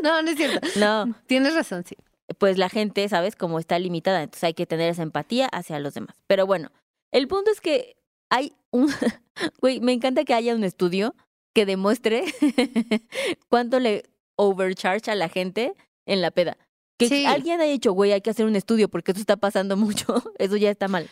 No, 0.02 0.22
no 0.22 0.30
es 0.30 0.36
cierto. 0.36 0.66
No, 0.76 1.14
Tienes 1.26 1.54
razón, 1.54 1.84
sí. 1.84 1.96
pues 2.38 2.58
la 2.58 2.68
gente, 2.68 3.08
¿sabes? 3.08 3.36
Como 3.36 3.58
está 3.58 3.78
limitada, 3.78 4.22
entonces 4.22 4.44
hay 4.44 4.54
que 4.54 4.66
tener 4.66 4.88
esa 4.90 5.02
empatía 5.02 5.46
hacia 5.46 5.78
los 5.80 5.94
demás. 5.94 6.16
Pero 6.26 6.46
bueno, 6.46 6.70
el 7.12 7.28
punto 7.28 7.50
es 7.50 7.60
que 7.60 7.96
hay 8.30 8.52
un... 8.70 8.88
Güey, 9.60 9.80
me 9.80 9.92
encanta 9.92 10.24
que 10.24 10.34
haya 10.34 10.54
un 10.54 10.64
estudio 10.64 11.14
que 11.54 11.64
demuestre 11.66 12.24
cuánto 13.48 13.80
le 13.80 14.04
overcharge 14.36 15.10
a 15.10 15.14
la 15.14 15.28
gente 15.28 15.74
en 16.06 16.20
la 16.20 16.30
peda. 16.30 16.56
Que 16.98 17.08
Sí. 17.08 17.24
alguien 17.26 17.60
haya 17.60 17.72
dicho, 17.72 17.92
güey, 17.92 18.12
hay 18.12 18.20
que 18.20 18.30
hacer 18.30 18.44
un 18.46 18.56
estudio 18.56 18.88
porque 18.88 19.12
esto 19.12 19.20
está 19.20 19.36
pasando 19.36 19.76
mucho, 19.76 20.22
eso 20.38 20.56
ya 20.56 20.70
está 20.70 20.88
mal. 20.88 21.08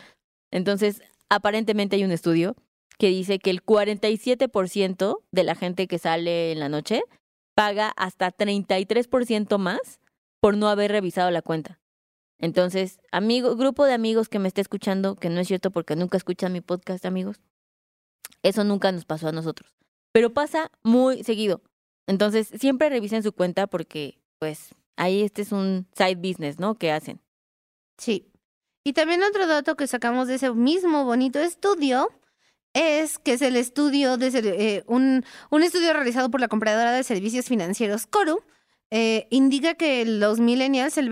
Entonces, 0.51 1.01
aparentemente 1.29 1.95
hay 1.95 2.03
un 2.03 2.11
estudio 2.11 2.55
que 2.99 3.07
dice 3.07 3.39
que 3.39 3.49
el 3.49 3.63
47% 3.63 5.17
de 5.31 5.43
la 5.43 5.55
gente 5.55 5.87
que 5.87 5.97
sale 5.99 6.51
en 6.51 6.59
la 6.59 6.69
noche 6.69 7.01
paga 7.59 7.91
hasta 7.97 8.31
33% 8.31 9.57
más 9.57 9.99
por 10.39 10.55
no 10.55 10.69
haber 10.69 10.93
revisado 10.93 11.29
la 11.29 11.41
cuenta. 11.41 11.77
Entonces, 12.37 13.01
amigo, 13.11 13.57
grupo 13.57 13.83
de 13.83 13.91
amigos 13.91 14.29
que 14.29 14.39
me 14.39 14.47
esté 14.47 14.61
escuchando, 14.61 15.17
que 15.17 15.29
no 15.29 15.41
es 15.41 15.49
cierto 15.49 15.69
porque 15.69 15.97
nunca 15.97 16.15
escuchan 16.15 16.53
mi 16.53 16.61
podcast, 16.61 17.05
amigos, 17.05 17.41
eso 18.43 18.63
nunca 18.63 18.93
nos 18.93 19.03
pasó 19.03 19.27
a 19.27 19.33
nosotros. 19.33 19.75
Pero 20.13 20.33
pasa 20.33 20.71
muy 20.83 21.21
seguido. 21.25 21.61
Entonces, 22.07 22.47
siempre 22.57 22.87
revisen 22.87 23.23
su 23.23 23.33
cuenta 23.33 23.67
porque, 23.67 24.21
pues, 24.39 24.73
ahí 24.95 25.23
este 25.23 25.41
es 25.41 25.51
un 25.51 25.85
side 25.97 26.15
business, 26.15 26.59
¿no? 26.59 26.75
Que 26.75 26.93
hacen. 26.93 27.19
Sí. 27.97 28.31
Y 28.85 28.93
también 28.93 29.21
otro 29.21 29.47
dato 29.47 29.75
que 29.75 29.85
sacamos 29.85 30.29
de 30.29 30.35
ese 30.35 30.53
mismo 30.53 31.03
bonito 31.03 31.39
estudio 31.39 32.07
es 32.73 33.17
que 33.19 33.33
es 33.33 33.41
el 33.41 33.55
estudio 33.55 34.17
de 34.17 34.31
ser- 34.31 34.45
eh, 34.47 34.83
un, 34.87 35.25
un 35.49 35.63
estudio 35.63 35.91
realizado 35.93 36.29
por 36.31 36.39
la 36.41 36.47
compradora 36.47 36.91
de 36.91 37.03
servicios 37.03 37.45
financieros 37.45 38.05
Coru. 38.07 38.41
eh, 38.91 39.27
indica 39.29 39.73
que 39.75 40.05
los 40.05 40.39
millennials, 40.39 40.97
el 40.97 41.09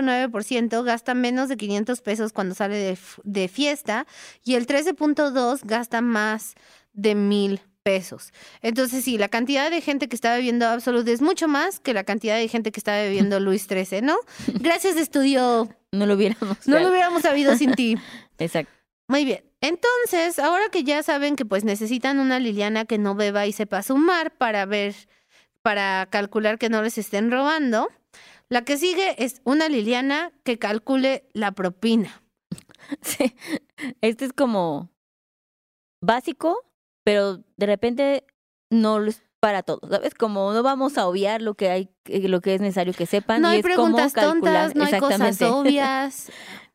28.9% 0.00 0.82
gasta 0.84 1.14
menos 1.14 1.48
de 1.48 1.56
500 1.56 2.00
pesos 2.00 2.32
cuando 2.32 2.54
sale 2.54 2.96
de, 3.24 3.48
fiesta 3.48 4.06
y 4.44 4.54
el 4.54 4.66
13.2% 4.66 5.60
gasta 5.64 6.00
más 6.00 6.54
de 6.92 7.14
mil 7.14 7.60
pesos. 7.82 8.32
Entonces, 8.62 9.04
sí, 9.04 9.18
la 9.18 9.28
cantidad 9.28 9.70
de 9.70 9.80
gente 9.80 10.08
que 10.08 10.14
está 10.14 10.34
bebiendo 10.34 10.66
Absolut 10.68 11.06
es 11.08 11.20
mucho 11.20 11.48
más 11.48 11.80
que 11.80 11.92
la 11.94 12.04
cantidad 12.04 12.36
de 12.36 12.46
gente 12.48 12.70
que 12.70 12.78
está 12.80 12.94
bebiendo 12.96 13.40
Luis 13.46 13.66
13, 13.66 14.02
¿no? 14.02 14.16
Gracias, 14.60 14.96
estudio. 14.96 15.68
No 15.90 16.06
lo 16.06 16.14
hubiéramos. 16.14 16.56
No 16.66 16.78
lo 16.78 16.88
hubiéramos 16.90 17.22
sabido 17.22 17.56
sin 17.56 17.74
ti. 17.74 17.96
Exacto. 18.38 18.72
Muy 19.12 19.26
bien. 19.26 19.44
Entonces, 19.60 20.38
ahora 20.38 20.70
que 20.70 20.84
ya 20.84 21.02
saben 21.02 21.36
que 21.36 21.44
pues 21.44 21.64
necesitan 21.64 22.18
una 22.18 22.38
Liliana 22.38 22.86
que 22.86 22.96
no 22.96 23.14
beba 23.14 23.46
y 23.46 23.52
sepa 23.52 23.82
sumar 23.82 24.34
para 24.38 24.64
ver, 24.64 24.94
para 25.60 26.06
calcular 26.06 26.58
que 26.58 26.70
no 26.70 26.80
les 26.80 26.96
estén 26.96 27.30
robando, 27.30 27.90
la 28.48 28.64
que 28.64 28.78
sigue 28.78 29.22
es 29.22 29.42
una 29.44 29.68
Liliana 29.68 30.32
que 30.44 30.58
calcule 30.58 31.28
la 31.34 31.52
propina. 31.52 32.22
Sí. 33.02 33.36
Este 34.00 34.24
es 34.24 34.32
como 34.32 34.90
básico, 36.00 36.64
pero 37.04 37.38
de 37.56 37.66
repente 37.66 38.26
no 38.70 39.02
es 39.04 39.22
para 39.40 39.62
todos, 39.62 39.90
¿sabes? 39.90 40.14
Como 40.14 40.52
no 40.52 40.62
vamos 40.62 40.98
a 40.98 41.06
obviar 41.06 41.42
lo 41.42 41.54
que 41.54 41.68
hay, 41.68 41.90
eh, 42.04 42.28
lo 42.28 42.40
que 42.40 42.54
es 42.54 42.60
necesario 42.60 42.94
que 42.94 43.06
sepan. 43.06 43.42
No 43.42 43.48
y 43.48 43.54
hay 43.54 43.58
es 43.58 43.64
preguntas 43.64 44.12
tontas, 44.12 44.74
no 44.74 44.84
hay 44.84 44.98
cosas 44.98 45.42
obvias. 45.42 46.30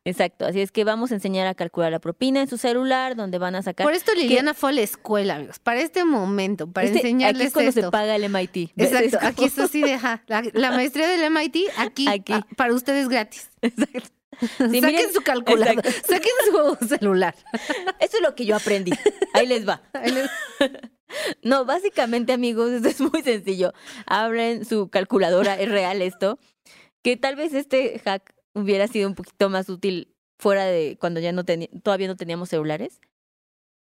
Exacto. 0.08 0.46
Así 0.46 0.60
es 0.60 0.72
que 0.72 0.84
vamos 0.84 1.10
a 1.12 1.14
enseñar 1.14 1.46
a 1.46 1.54
calcular 1.54 1.90
la 1.92 1.98
propina 1.98 2.40
en 2.40 2.48
su 2.48 2.58
celular, 2.58 3.16
donde 3.16 3.38
van 3.38 3.54
a 3.54 3.62
sacar. 3.62 3.84
Por 3.84 3.94
esto 3.94 4.14
Liliana 4.14 4.54
fue 4.54 4.70
a 4.70 4.72
la 4.72 4.80
escuela, 4.82 5.36
amigos, 5.36 5.58
para 5.58 5.80
este 5.80 6.04
momento, 6.04 6.70
para 6.70 6.86
Este- 6.86 6.98
enseñarles 6.98 7.40
Aquí 7.40 7.46
es 7.48 7.52
cuando 7.52 7.68
esto. 7.70 7.80
se 7.82 7.90
paga 7.90 8.16
el 8.16 8.24
MIT. 8.24 8.72
Exacto, 8.76 9.18
aquí 9.22 9.44
está 9.44 9.64
así 9.64 9.82
de 9.82 9.94
ajá, 9.94 10.22
la, 10.26 10.42
la 10.52 10.70
maestría 10.72 11.08
del 11.08 11.30
MIT, 11.30 11.56
aquí, 11.76 12.06
Aquí. 12.08 12.34
para 12.56 12.74
ustedes 12.74 13.08
gratis. 13.08 13.50
Exacto. 13.62 14.08
Saquen 14.58 14.70
miren, 14.70 15.12
su 15.12 15.20
calculador, 15.22 15.78
exacto. 15.84 16.06
saquen 16.14 16.78
su 16.78 16.86
celular. 16.86 17.34
Eso 17.98 18.16
es 18.18 18.22
lo 18.22 18.34
que 18.36 18.44
yo 18.46 18.54
aprendí. 18.54 18.92
Ahí 19.34 19.46
les 19.48 19.66
va. 19.68 19.82
Ahí 19.94 20.12
les- 20.12 20.30
No, 21.42 21.64
básicamente, 21.64 22.32
amigos, 22.34 22.70
esto 22.70 22.88
es 22.88 23.00
muy 23.00 23.22
sencillo. 23.22 23.72
Abren 24.06 24.64
su 24.64 24.90
calculadora, 24.90 25.58
es 25.58 25.68
real 25.70 26.02
esto. 26.02 26.38
Que 27.02 27.16
tal 27.16 27.34
vez 27.36 27.52
este 27.54 27.98
hack 28.04 28.34
hubiera 28.58 28.86
sido 28.88 29.08
un 29.08 29.14
poquito 29.14 29.48
más 29.48 29.68
útil 29.68 30.14
fuera 30.38 30.64
de 30.64 30.96
cuando 31.00 31.20
ya 31.20 31.32
no 31.32 31.44
teni- 31.44 31.82
todavía 31.82 32.08
no 32.08 32.16
teníamos 32.16 32.48
celulares. 32.48 33.00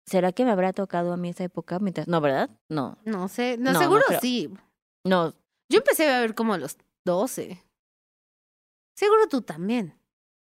¿Será 0.05 0.31
que 0.31 0.45
me 0.45 0.51
habrá 0.51 0.71
tocado 0.71 1.11
a 1.11 1.17
mí 1.17 1.29
esa 1.29 1.43
época? 1.43 1.79
Mientras... 1.79 2.07
No, 2.07 2.21
¿verdad? 2.21 2.49
No, 2.69 2.97
No 3.03 3.27
sé, 3.27 3.57
no, 3.57 3.73
No, 3.73 3.79
seguro 3.79 4.03
no 4.09 4.19
sí. 4.19 4.49
no. 5.05 5.33
Yo 5.69 5.79
empecé 5.79 6.09
a 6.09 6.21
ver 6.21 6.33
como 6.33 6.53
a 6.53 6.57
los 6.57 6.77
12. 7.05 7.61
Seguro 8.95 9.27
tú 9.27 9.41
también. 9.41 9.93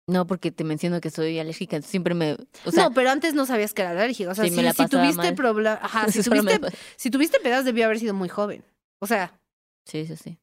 No, 0.09 0.25
porque 0.25 0.51
te 0.51 0.63
menciono 0.63 1.01
que 1.01 1.09
soy 1.09 1.37
alérgica, 1.39 1.75
entonces 1.75 1.91
siempre 1.91 2.13
me... 2.13 2.37
O 2.65 2.71
sea, 2.71 2.83
no, 2.85 2.93
pero 2.93 3.09
antes 3.09 3.33
no 3.33 3.45
sabías 3.45 3.73
que 3.73 3.81
era 3.81 3.91
alérgica. 3.91 4.31
O 4.31 4.35
sea, 4.35 4.45
Sí, 4.45 4.51
si, 4.51 4.87
tuviste 4.87 5.33
problemas. 5.33 5.79
Ajá, 5.81 6.07
si 6.11 6.21
tuviste, 6.23 6.59
si 6.95 7.09
tuviste 7.09 7.39
pedas, 7.41 7.65
debió 7.65 7.85
haber 7.85 7.99
sido 7.99 8.13
muy 8.13 8.29
joven. 8.29 8.63
O 9.01 9.07
sea, 9.07 9.37
Sí, 9.85 10.05
sí, 10.05 10.15
sí. 10.17 10.37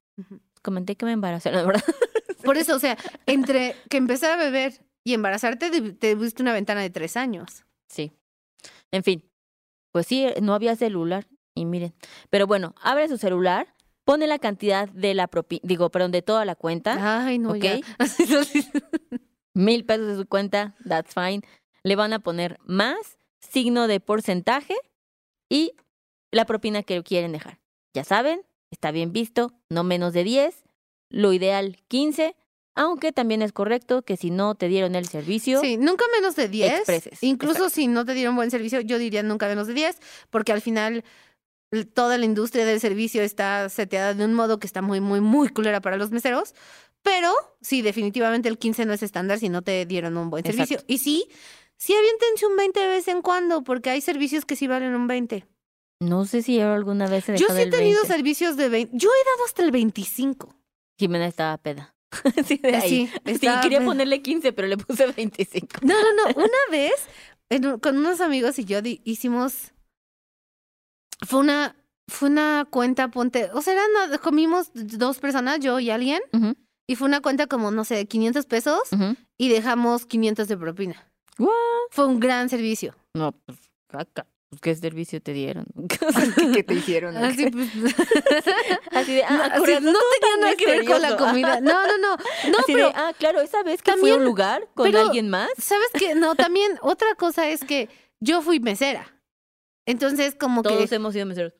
Comenté 0.62 0.96
que 0.96 1.06
me 1.06 1.12
embaracé, 1.12 1.50
la 1.52 1.62
verdad. 1.62 1.84
Por 2.44 2.56
eso, 2.56 2.76
o 2.76 2.78
sea, 2.78 2.96
entre 3.26 3.76
que 3.90 3.96
empezar 3.96 4.32
a 4.32 4.42
beber 4.42 4.84
y 5.04 5.14
embarazarte, 5.14 5.70
te 5.70 5.92
te 5.92 6.14
tuviste 6.14 6.42
una 6.42 6.52
ventana 6.52 6.80
de 6.80 6.90
tres 6.90 7.16
años. 7.16 7.64
Sí. 7.88 8.12
En 8.90 9.02
fin, 9.02 9.30
pues 9.92 10.06
sí, 10.06 10.26
no 10.42 10.54
había 10.54 10.76
celular. 10.76 11.26
Y 11.54 11.66
miren, 11.66 11.94
pero 12.30 12.46
bueno, 12.46 12.74
abre 12.82 13.08
su 13.08 13.16
celular, 13.16 13.74
pone 14.04 14.26
la 14.26 14.38
cantidad 14.38 14.88
de 14.88 15.14
la 15.14 15.28
propina, 15.28 15.60
digo, 15.62 15.90
perdón, 15.90 16.10
de 16.10 16.22
toda 16.22 16.44
la 16.44 16.56
cuenta, 16.56 17.24
Ay, 17.24 17.38
no, 17.38 17.54
mil 19.54 19.84
pesos 19.84 20.06
de 20.08 20.16
su 20.16 20.26
cuenta, 20.26 20.74
that's 20.86 21.14
fine. 21.14 21.42
Le 21.84 21.96
van 21.96 22.12
a 22.12 22.18
poner 22.18 22.58
más, 22.64 23.18
signo 23.38 23.86
de 23.86 24.00
porcentaje 24.00 24.74
y 25.48 25.74
la 26.32 26.44
propina 26.44 26.82
que 26.82 27.00
quieren 27.04 27.32
dejar. 27.32 27.60
Ya 27.94 28.02
saben, 28.02 28.42
está 28.72 28.90
bien 28.90 29.12
visto, 29.12 29.52
no 29.70 29.84
menos 29.84 30.12
de 30.12 30.24
10, 30.24 30.63
lo 31.14 31.32
ideal 31.32 31.78
15, 31.88 32.34
aunque 32.74 33.12
también 33.12 33.40
es 33.42 33.52
correcto 33.52 34.02
que 34.02 34.16
si 34.16 34.30
no 34.30 34.54
te 34.56 34.68
dieron 34.68 34.94
el 34.96 35.06
servicio, 35.06 35.60
Sí, 35.60 35.76
nunca 35.76 36.04
menos 36.14 36.34
de 36.34 36.48
10. 36.48 36.72
Expreses, 36.72 37.22
Incluso 37.22 37.54
exacto. 37.66 37.74
si 37.76 37.86
no 37.86 38.04
te 38.04 38.14
dieron 38.14 38.34
buen 38.34 38.50
servicio, 38.50 38.80
yo 38.80 38.98
diría 38.98 39.22
nunca 39.22 39.46
menos 39.46 39.68
de 39.68 39.74
10, 39.74 39.98
porque 40.30 40.52
al 40.52 40.60
final 40.60 41.04
toda 41.94 42.18
la 42.18 42.24
industria 42.24 42.64
del 42.64 42.80
servicio 42.80 43.22
está 43.22 43.68
seteada 43.68 44.14
de 44.14 44.24
un 44.24 44.34
modo 44.34 44.58
que 44.58 44.66
está 44.66 44.82
muy, 44.82 45.00
muy, 45.00 45.20
muy 45.20 45.48
culera 45.48 45.80
para 45.80 45.96
los 45.96 46.10
meseros. 46.10 46.54
Pero 47.02 47.32
sí, 47.60 47.82
definitivamente 47.82 48.48
el 48.48 48.58
15 48.58 48.86
no 48.86 48.92
es 48.92 49.02
estándar 49.02 49.38
si 49.38 49.48
no 49.48 49.62
te 49.62 49.84
dieron 49.86 50.16
un 50.16 50.30
buen 50.30 50.44
servicio. 50.44 50.78
Y 50.86 50.98
sí, 50.98 51.26
sí 51.76 51.94
aviéntense 51.94 52.46
un 52.46 52.56
20 52.56 52.80
de 52.80 52.88
vez 52.88 53.08
en 53.08 53.22
cuando, 53.22 53.62
porque 53.62 53.90
hay 53.90 54.00
servicios 54.00 54.44
que 54.44 54.56
sí 54.56 54.66
valen 54.66 54.94
un 54.94 55.06
20. 55.06 55.46
No 56.00 56.24
sé 56.24 56.42
si 56.42 56.56
yo 56.56 56.72
alguna 56.72 57.06
vez 57.06 57.28
he 57.28 57.36
Yo 57.36 57.46
sí 57.48 57.60
he 57.62 57.70
tenido 57.70 58.00
20. 58.02 58.06
servicios 58.08 58.56
de 58.56 58.68
20. 58.68 58.96
Yo 58.96 59.10
he 59.10 59.24
dado 59.32 59.44
hasta 59.46 59.62
el 59.62 59.70
25. 59.70 60.54
Jimena 60.98 61.26
estaba 61.26 61.56
peda. 61.58 61.94
sí, 62.46 62.58
de 62.58 62.76
ahí. 62.76 63.10
Sí, 63.26 63.40
quería 63.62 63.78
peda. 63.78 63.84
ponerle 63.84 64.22
15, 64.22 64.52
pero 64.52 64.68
le 64.68 64.76
puse 64.76 65.06
25. 65.06 65.68
No, 65.82 65.94
no, 65.94 66.12
no. 66.12 66.34
Una 66.36 66.58
vez, 66.70 66.94
en 67.50 67.78
con 67.78 67.96
unos 67.96 68.20
amigos 68.20 68.58
y 68.58 68.64
yo 68.64 68.78
hicimos. 69.04 69.72
Fue 71.26 71.40
una, 71.40 71.76
fue 72.08 72.28
una 72.28 72.66
cuenta, 72.68 73.08
ponte. 73.08 73.50
O 73.54 73.62
sea, 73.62 73.72
eran, 73.72 74.18
comimos 74.18 74.70
dos 74.74 75.18
personas, 75.18 75.60
yo 75.60 75.80
y 75.80 75.90
alguien, 75.90 76.20
y 76.86 76.96
fue 76.96 77.08
una 77.08 77.20
cuenta 77.20 77.46
como, 77.46 77.70
no 77.70 77.84
sé, 77.84 78.06
500 78.06 78.46
pesos 78.46 78.80
y 79.38 79.48
dejamos 79.48 80.04
500 80.04 80.48
de 80.48 80.56
propina. 80.56 81.10
What? 81.38 81.50
Fue 81.90 82.06
un 82.06 82.20
gran 82.20 82.48
servicio. 82.48 82.94
No, 83.14 83.32
pues 83.32 83.58
caca. 83.88 84.26
Pues, 84.54 84.60
¿Qué 84.60 84.74
servicio 84.80 85.20
te 85.20 85.32
dieron? 85.32 85.66
¿Qué, 85.88 86.52
qué 86.52 86.62
te 86.62 86.74
hicieron? 86.74 87.16
Así, 87.16 87.50
pues, 87.50 87.68
Así 88.92 89.14
de, 89.14 89.22
no, 89.22 89.28
ah, 89.42 89.50
así, 89.52 89.72
no 89.80 89.92
todo 89.92 90.02
tenía 90.20 90.36
nada 90.40 90.54
que 90.56 90.66
ver 90.66 90.84
con 90.84 91.02
la 91.02 91.16
comida. 91.16 91.60
No, 91.60 91.86
no, 91.86 91.98
no. 91.98 92.16
No, 92.16 92.58
Así 92.58 92.72
pero 92.72 92.86
de, 92.88 92.92
ah, 92.94 93.12
claro, 93.18 93.40
esa 93.40 93.62
vez 93.62 93.82
que 93.82 93.92
fui 93.92 94.10
a 94.10 94.14
un 94.14 94.18
también- 94.20 94.24
lugar 94.24 94.68
con 94.74 94.86
pero- 94.86 95.00
alguien 95.00 95.28
más. 95.30 95.48
¿sabes 95.58 95.88
qué? 95.98 96.14
No, 96.14 96.34
también 96.34 96.78
otra 96.82 97.14
cosa 97.16 97.48
es 97.48 97.64
que 97.64 97.88
yo 98.20 98.42
fui 98.42 98.60
mesera. 98.60 99.10
Entonces, 99.86 100.34
como 100.34 100.62
Todos 100.62 100.88
que. 100.88 100.94
hemos 100.96 101.12
sido 101.12 101.26
meseros. 101.26 101.52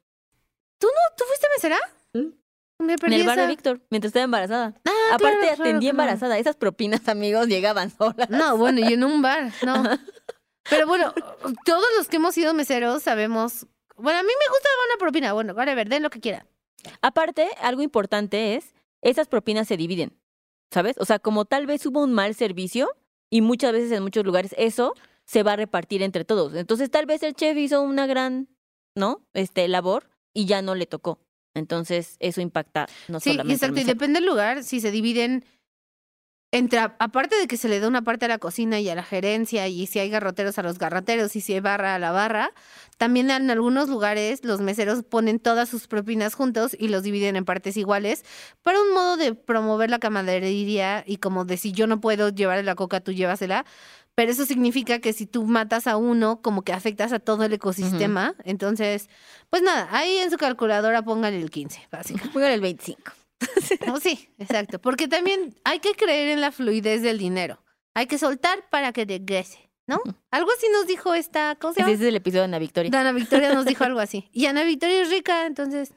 ¿Tú 0.79 0.89
fuiste 1.27 1.47
mesera? 1.57 1.79
¿Mm? 2.15 2.85
Me 2.85 2.93
En 2.95 2.99
perdí 2.99 3.15
el 3.17 3.27
bar 3.27 3.37
de 3.37 3.43
esa- 3.43 3.51
Víctor, 3.51 3.81
mientras 3.91 4.09
estaba 4.11 4.25
embarazada. 4.25 4.75
Ah, 4.85 4.91
Aparte, 5.15 5.39
claro, 5.39 5.39
claro, 5.57 5.63
atendí 5.63 5.87
claro. 5.87 5.91
embarazada. 5.91 6.39
Esas 6.39 6.57
propinas, 6.57 7.09
amigos, 7.09 7.47
llegaban 7.47 7.91
solas. 7.91 8.29
No, 8.31 8.57
bueno, 8.57 8.81
y 8.81 8.93
en 8.93 9.05
un 9.05 9.23
bar, 9.23 9.53
no. 9.65 9.83
Pero 10.71 10.87
bueno, 10.87 11.13
todos 11.65 11.85
los 11.97 12.09
que 12.09 12.17
hemos 12.17 12.35
sido 12.35 12.55
meseros 12.55 13.03
sabemos. 13.03 13.67
Bueno, 13.97 14.19
a 14.19 14.23
mí 14.23 14.29
me 14.29 14.53
gusta 14.53 14.69
dar 14.69 14.89
una 14.89 14.99
propina. 14.99 15.33
Bueno, 15.33 15.55
vale, 15.55 15.75
ver, 15.75 15.89
den 15.89 16.03
lo 16.03 16.11
que 16.11 16.21
quieran. 16.21 16.47
Aparte, 17.03 17.49
algo 17.61 17.83
importante 17.83 18.57
es, 18.57 18.75
esas 19.03 19.29
propinas 19.29 19.69
se 19.69 19.77
dividen, 19.77 20.19
¿sabes? 20.71 20.97
O 20.99 21.05
sea, 21.05 21.19
como 21.19 21.45
tal 21.45 21.67
vez 21.67 21.85
hubo 21.87 22.03
un 22.03 22.13
mal 22.13 22.35
servicio 22.35 22.91
y 23.31 23.41
muchas 23.41 23.73
veces 23.73 23.93
en 23.93 24.03
muchos 24.03 24.25
lugares 24.25 24.55
eso 24.59 24.95
se 25.25 25.43
va 25.43 25.53
a 25.53 25.57
repartir 25.57 26.03
entre 26.03 26.25
todos. 26.25 26.55
Entonces, 26.55 26.91
tal 26.91 27.07
vez 27.07 27.23
el 27.23 27.35
chef 27.35 27.57
hizo 27.57 27.83
una 27.83 28.07
gran, 28.07 28.49
¿no? 28.95 29.27
Este, 29.33 29.67
labor 29.69 30.11
y 30.33 30.47
ya 30.47 30.63
no 30.63 30.75
le 30.75 30.87
tocó. 30.87 31.19
Entonces, 31.55 32.17
eso 32.19 32.41
impacta 32.41 32.87
no 33.09 33.21
Sí, 33.21 33.31
solamente 33.31 33.65
al 33.65 33.71
exacto. 33.71 33.81
Y 33.81 33.85
depende 33.85 34.21
del 34.21 34.29
lugar, 34.29 34.65
si 34.65 34.81
se 34.81 34.91
dividen 34.91 35.45
entre, 36.55 36.79
aparte 36.79 37.35
de 37.35 37.49
que 37.49 37.57
se 37.57 37.69
le 37.69 37.81
da 37.81 37.89
una 37.89 38.03
parte 38.03 38.27
a 38.27 38.29
la 38.29 38.39
cocina 38.39 38.79
y 38.79 38.89
a 38.89 38.95
la 38.95 39.03
gerencia, 39.03 39.67
y 39.67 39.89
si 39.89 39.99
hay 39.99 40.09
garroteros 40.09 40.57
a 40.57 40.63
los 40.63 40.79
garroteros, 40.79 41.35
y 41.35 41.41
si 41.41 41.53
hay 41.53 41.59
barra 41.59 41.97
a 41.97 41.99
la 41.99 42.13
barra, 42.13 42.53
también 42.97 43.29
en 43.33 43.51
algunos 43.51 43.89
lugares 43.89 44.45
los 44.45 44.61
meseros 44.61 45.03
ponen 45.03 45.41
todas 45.41 45.69
sus 45.69 45.89
propinas 45.89 46.35
juntos 46.35 46.77
y 46.79 46.89
los 46.89 47.03
dividen 47.03 47.35
en 47.35 47.45
partes 47.45 47.77
iguales 47.77 48.25
para 48.63 48.81
un 48.81 48.95
modo 48.95 49.17
de 49.17 49.35
promover 49.35 49.91
la 49.91 49.99
camaradería 49.99 51.03
y 51.05 51.17
como 51.17 51.45
de 51.45 51.57
si 51.57 51.73
yo 51.73 51.89
no 51.89 52.01
puedo 52.01 52.29
llevarle 52.29 52.63
la 52.63 52.77
coca, 52.77 53.01
tú 53.01 53.11
llévasela. 53.11 53.67
Pero 54.15 54.31
eso 54.31 54.47
significa 54.47 55.01
que 55.01 55.13
si 55.13 55.27
tú 55.27 55.43
matas 55.45 55.89
a 55.89 55.97
uno, 55.97 56.41
como 56.41 56.63
que 56.63 56.73
afectas 56.73 57.13
a 57.13 57.19
todo 57.19 57.43
el 57.43 57.53
ecosistema. 57.53 58.37
Entonces, 58.45 59.09
pues 59.51 59.61
nada, 59.63 59.89
ahí 59.91 60.19
en 60.19 60.31
su 60.31 60.37
calculadora 60.37 61.03
póngale 61.03 61.41
el 61.41 61.51
15, 61.51 61.89
básicamente. 61.91 62.33
Póngale 62.33 62.55
el 62.55 62.61
25. 62.61 63.24
Oh, 63.93 64.01
sí, 64.01 64.29
exacto. 64.39 64.81
Porque 64.81 65.09
también 65.09 65.55
hay 65.65 65.81
que 65.81 65.95
creer 65.95 66.29
en 66.29 66.41
la 66.41 66.53
fluidez 66.53 67.03
del 67.03 67.19
dinero. 67.19 67.59
Hay 67.95 68.07
que 68.07 68.19
soltar 68.19 68.69
para 68.71 68.93
que 68.93 69.05
regrese, 69.05 69.71
¿no? 69.87 70.01
Algo 70.31 70.51
así 70.57 70.67
nos 70.73 70.87
dijo 70.87 71.15
esta, 71.15 71.57
¿cómo 71.57 71.75
se 71.75 71.83
Ese 71.83 71.93
es 71.93 72.01
el 72.01 72.17
episodio 72.17 72.43
de 72.43 72.47
Ana 72.47 72.59
Victoria. 72.59 72.91
Ana 72.93 73.13
Victoria 73.13 73.55
nos 73.55 73.65
dijo 73.65 73.85
algo 73.85 74.01
así. 74.01 74.29
Y 74.33 74.47
Ana 74.47 74.65
Victoria 74.65 75.03
es 75.03 75.11
rica, 75.11 75.47
entonces, 75.47 75.93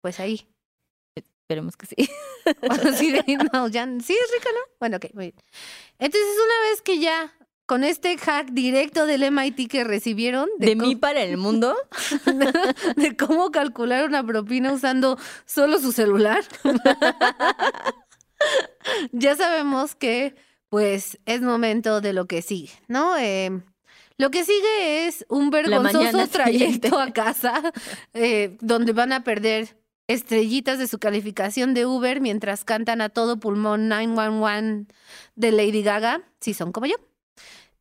pues 0.00 0.20
ahí. 0.20 0.48
Esperemos 1.16 1.76
que 1.76 1.84
sí. 1.86 1.96
Así 2.70 3.12
de, 3.12 3.22
no, 3.52 3.68
ya, 3.68 3.84
sí 3.84 4.14
es 4.14 4.32
rica, 4.32 4.48
¿no? 4.54 4.60
Bueno, 4.80 4.96
ok, 4.96 5.12
muy 5.12 5.26
bien. 5.26 5.44
Entonces, 5.98 6.30
una 6.42 6.70
vez 6.70 6.80
que 6.80 6.98
ya, 6.98 7.34
con 7.66 7.84
este 7.84 8.18
hack 8.18 8.50
directo 8.50 9.06
del 9.06 9.30
MIT 9.30 9.70
que 9.70 9.84
recibieron, 9.84 10.48
De, 10.58 10.68
de, 10.68 10.76
mí 10.76 10.96
para 10.96 11.22
el 11.22 11.36
mundo, 11.36 11.74
de 12.96 13.16
cómo 13.16 13.50
calcular 13.50 14.04
una 14.04 14.24
propina 14.24 14.72
usando 14.72 15.18
solo 15.46 15.78
su 15.78 15.92
celular. 15.92 16.44
ya 19.12 19.36
sabemos 19.36 19.94
que, 19.94 20.34
pues, 20.68 21.18
es 21.24 21.40
momento 21.40 22.00
de 22.00 22.12
lo 22.12 22.26
que 22.26 22.42
sigue, 22.42 22.70
¿no? 22.88 23.16
Eh, 23.16 23.62
lo 24.18 24.30
que 24.30 24.44
sigue 24.44 25.06
es 25.06 25.24
un 25.28 25.50
vergonzoso 25.50 26.26
trayecto 26.28 27.00
a 27.00 27.12
casa, 27.12 27.72
eh, 28.12 28.56
donde 28.60 28.92
van 28.92 29.12
a 29.12 29.24
perder 29.24 29.76
estrellitas 30.06 30.78
de 30.78 30.86
su 30.86 30.98
calificación 30.98 31.72
de 31.72 31.86
Uber 31.86 32.20
mientras 32.20 32.64
cantan 32.64 33.00
a 33.00 33.08
todo 33.08 33.40
pulmón 33.40 33.88
911 33.88 34.92
de 35.34 35.50
Lady 35.50 35.82
Gaga, 35.82 36.20
si 36.40 36.52
son 36.52 36.70
como 36.70 36.86
yo. 36.86 36.96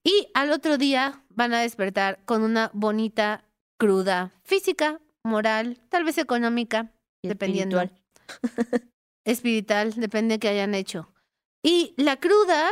Y 0.04 0.28
al 0.34 0.52
otro 0.52 0.78
día 0.78 1.24
van 1.30 1.54
a 1.54 1.62
despertar 1.62 2.20
con 2.26 2.44
una 2.44 2.70
bonita 2.74 3.46
cruda 3.80 4.34
física, 4.44 5.00
moral, 5.24 5.80
tal 5.90 6.04
vez 6.04 6.18
económica, 6.18 6.92
y 7.22 7.30
dependiendo. 7.30 7.80
espiritual. 7.82 8.04
Espiritual, 9.26 9.94
depende 9.96 10.34
de 10.36 10.40
qué 10.40 10.50
hayan 10.50 10.76
hecho. 10.76 11.10
Y 11.64 11.94
la 11.96 12.18
cruda, 12.18 12.70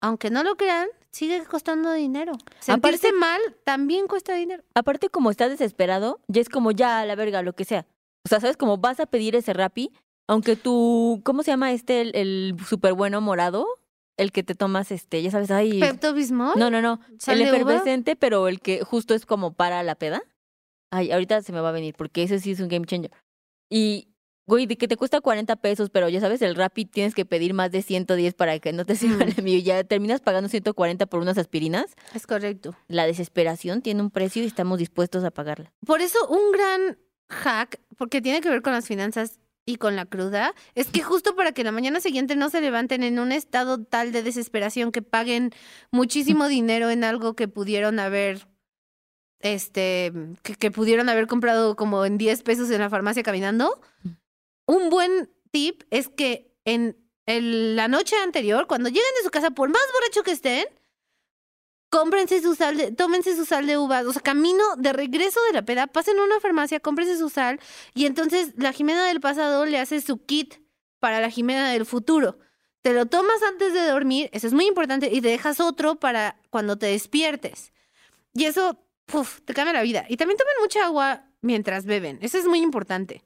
aunque 0.00 0.30
no 0.30 0.42
lo 0.42 0.56
crean, 0.56 0.88
sigue 1.12 1.44
costando 1.44 1.92
dinero. 1.92 2.32
Sentirse 2.58 3.08
Aparte- 3.08 3.12
mal 3.18 3.40
también 3.64 4.08
cuesta 4.08 4.34
dinero. 4.34 4.64
Aparte, 4.74 5.08
como 5.10 5.30
estás 5.30 5.50
desesperado, 5.50 6.20
ya 6.26 6.40
es 6.40 6.48
como 6.48 6.72
ya 6.72 6.98
a 7.00 7.06
la 7.06 7.14
verga, 7.14 7.42
lo 7.42 7.52
que 7.52 7.64
sea. 7.64 7.86
O 8.24 8.28
sea, 8.28 8.40
¿sabes? 8.40 8.56
Como 8.56 8.78
vas 8.78 8.98
a 8.98 9.06
pedir 9.06 9.36
ese 9.36 9.52
rapi, 9.52 9.92
aunque 10.28 10.56
tú, 10.56 11.20
¿cómo 11.24 11.44
se 11.44 11.52
llama 11.52 11.70
este, 11.72 12.00
el, 12.00 12.16
el 12.16 12.56
súper 12.66 12.94
bueno 12.94 13.20
morado? 13.20 13.66
El 14.16 14.30
que 14.32 14.42
te 14.42 14.54
tomas, 14.54 14.90
este, 14.90 15.22
ya 15.22 15.30
sabes, 15.30 15.50
ay. 15.50 15.80
Pepto 15.80 16.12
Bismol, 16.12 16.52
No, 16.58 16.70
no, 16.70 16.82
no. 16.82 17.00
El 17.26 17.40
uva. 17.40 17.48
efervescente, 17.48 18.14
pero 18.16 18.46
el 18.48 18.60
que 18.60 18.82
justo 18.84 19.14
es 19.14 19.24
como 19.26 19.54
para 19.54 19.82
la 19.82 19.94
peda. 19.94 20.22
Ay, 20.90 21.10
ahorita 21.10 21.40
se 21.42 21.52
me 21.52 21.60
va 21.60 21.70
a 21.70 21.72
venir, 21.72 21.94
porque 21.96 22.22
ese 22.22 22.38
sí 22.38 22.50
es 22.50 22.60
un 22.60 22.68
game 22.68 22.84
changer. 22.84 23.10
Y, 23.70 24.08
güey, 24.46 24.66
de 24.66 24.76
que 24.76 24.86
te 24.86 24.98
cuesta 24.98 25.22
40 25.22 25.56
pesos, 25.56 25.88
pero 25.88 26.10
ya 26.10 26.20
sabes, 26.20 26.42
el 26.42 26.54
Rappi 26.54 26.84
tienes 26.84 27.14
que 27.14 27.24
pedir 27.24 27.54
más 27.54 27.70
de 27.70 27.80
110 27.80 28.34
para 28.34 28.58
que 28.58 28.74
no 28.74 28.84
te 28.84 28.96
sirva 28.96 29.24
Mm. 29.24 29.28
el 29.28 29.38
envío. 29.38 29.56
y 29.56 29.62
Ya 29.62 29.82
terminas 29.84 30.20
pagando 30.20 30.50
140 30.50 31.06
por 31.06 31.20
unas 31.20 31.38
aspirinas. 31.38 31.86
Es 32.14 32.26
correcto. 32.26 32.76
La 32.88 33.06
desesperación 33.06 33.80
tiene 33.80 34.02
un 34.02 34.10
precio 34.10 34.42
y 34.42 34.46
estamos 34.46 34.78
dispuestos 34.78 35.24
a 35.24 35.30
pagarla. 35.30 35.72
Por 35.86 36.02
eso 36.02 36.18
un 36.28 36.52
gran 36.52 36.98
hack, 37.30 37.80
porque 37.96 38.20
tiene 38.20 38.42
que 38.42 38.50
ver 38.50 38.60
con 38.60 38.74
las 38.74 38.86
finanzas 38.86 39.40
y 39.64 39.76
con 39.76 39.94
la 39.96 40.06
cruda, 40.06 40.54
es 40.74 40.88
que 40.88 41.02
justo 41.02 41.36
para 41.36 41.52
que 41.52 41.62
la 41.64 41.72
mañana 41.72 42.00
siguiente 42.00 42.34
no 42.36 42.50
se 42.50 42.60
levanten 42.60 43.02
en 43.02 43.18
un 43.18 43.30
estado 43.32 43.82
tal 43.84 44.10
de 44.12 44.22
desesperación 44.22 44.90
que 44.92 45.02
paguen 45.02 45.52
muchísimo 45.90 46.48
dinero 46.48 46.90
en 46.90 47.04
algo 47.04 47.34
que 47.34 47.46
pudieron 47.48 47.98
haber, 48.00 48.46
este, 49.40 50.12
que, 50.42 50.54
que 50.56 50.70
pudieron 50.70 51.08
haber 51.08 51.26
comprado 51.26 51.76
como 51.76 52.04
en 52.04 52.18
10 52.18 52.42
pesos 52.42 52.70
en 52.70 52.80
la 52.80 52.90
farmacia 52.90 53.22
caminando. 53.22 53.80
Un 54.66 54.90
buen 54.90 55.30
tip 55.50 55.82
es 55.90 56.08
que 56.08 56.52
en 56.64 56.96
el- 57.26 57.76
la 57.76 57.88
noche 57.88 58.16
anterior, 58.16 58.66
cuando 58.66 58.88
lleguen 58.88 59.02
de 59.18 59.24
su 59.24 59.30
casa, 59.30 59.50
por 59.52 59.68
más 59.68 59.82
borracho 59.94 60.22
que 60.24 60.32
estén, 60.32 60.66
cómprense 61.92 62.40
su 62.40 62.54
sal, 62.54 62.78
de, 62.78 62.90
tómense 62.90 63.36
su 63.36 63.44
sal 63.44 63.66
de 63.66 63.76
uvas, 63.76 64.06
o 64.06 64.14
sea, 64.14 64.22
camino 64.22 64.64
de 64.78 64.94
regreso 64.94 65.38
de 65.44 65.52
la 65.52 65.62
peda, 65.62 65.86
pasen 65.86 66.18
a 66.18 66.24
una 66.24 66.40
farmacia, 66.40 66.80
cómprense 66.80 67.18
su 67.18 67.28
sal 67.28 67.60
y 67.92 68.06
entonces 68.06 68.54
la 68.56 68.72
Jimena 68.72 69.06
del 69.06 69.20
pasado 69.20 69.66
le 69.66 69.78
hace 69.78 70.00
su 70.00 70.24
kit 70.24 70.54
para 71.00 71.20
la 71.20 71.28
Jimena 71.28 71.70
del 71.70 71.84
futuro. 71.84 72.38
Te 72.80 72.94
lo 72.94 73.04
tomas 73.04 73.42
antes 73.42 73.74
de 73.74 73.86
dormir, 73.86 74.30
eso 74.32 74.46
es 74.46 74.54
muy 74.54 74.66
importante, 74.66 75.10
y 75.12 75.20
te 75.20 75.28
dejas 75.28 75.60
otro 75.60 75.96
para 75.96 76.40
cuando 76.48 76.78
te 76.78 76.86
despiertes. 76.86 77.74
Y 78.32 78.46
eso, 78.46 78.82
puf, 79.04 79.42
te 79.44 79.52
cambia 79.52 79.74
la 79.74 79.82
vida. 79.82 80.06
Y 80.08 80.16
también 80.16 80.38
tomen 80.38 80.54
mucha 80.62 80.86
agua 80.86 81.26
mientras 81.42 81.84
beben, 81.84 82.18
eso 82.22 82.38
es 82.38 82.46
muy 82.46 82.60
importante 82.60 83.22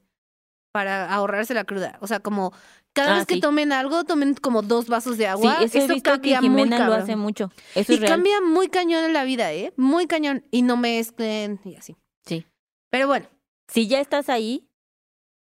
para 0.73 1.09
ahorrarse 1.09 1.53
la 1.53 1.63
cruda. 1.63 1.97
O 2.01 2.07
sea, 2.07 2.19
como 2.19 2.51
cada 2.97 3.13
Ah, 3.13 3.17
vez 3.19 3.25
que 3.27 3.35
sí. 3.35 3.39
tomen 3.41 3.71
algo, 3.71 4.03
tomen 4.03 4.33
como 4.35 4.61
dos 4.61 4.87
vasos 4.87 5.17
de 5.17 5.27
agua. 5.27 5.57
sí, 5.59 5.65
eso, 5.65 5.77
he 5.77 5.87
visto 5.93 6.11
que 6.21 6.33
cambia 6.33 6.41
muy 6.41 6.49
Jimena 6.49 6.87
lo 6.87 6.93
hace 6.93 7.15
mucho. 7.15 7.51
Eso 7.75 7.91
Y 7.91 7.95
es 7.95 8.01
real. 8.01 8.13
cambia 8.13 8.41
muy 8.41 8.67
cañón 8.69 9.03
en 9.05 9.13
la 9.13 9.23
vida, 9.23 9.53
¿eh? 9.53 9.71
Muy 9.77 10.07
cañón. 10.07 10.43
Y 10.51 10.63
no 10.63 10.75
mezclen 10.77 11.59
y 11.63 11.75
así. 11.75 11.95
Sí. 12.25 12.45
Pero 12.89 13.07
bueno, 13.07 13.27
Si 13.67 13.87
ya 13.87 13.99
estás 13.99 14.29
ahí, 14.29 14.67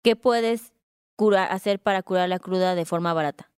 ¿qué 0.02 0.16
puedes 0.16 0.72
curar, 1.16 1.52
hacer 1.52 1.78
para 1.80 2.02
curar 2.02 2.28
la 2.28 2.38
cruda 2.38 2.74
de 2.74 2.84
forma 2.84 3.12
barata? 3.14 3.50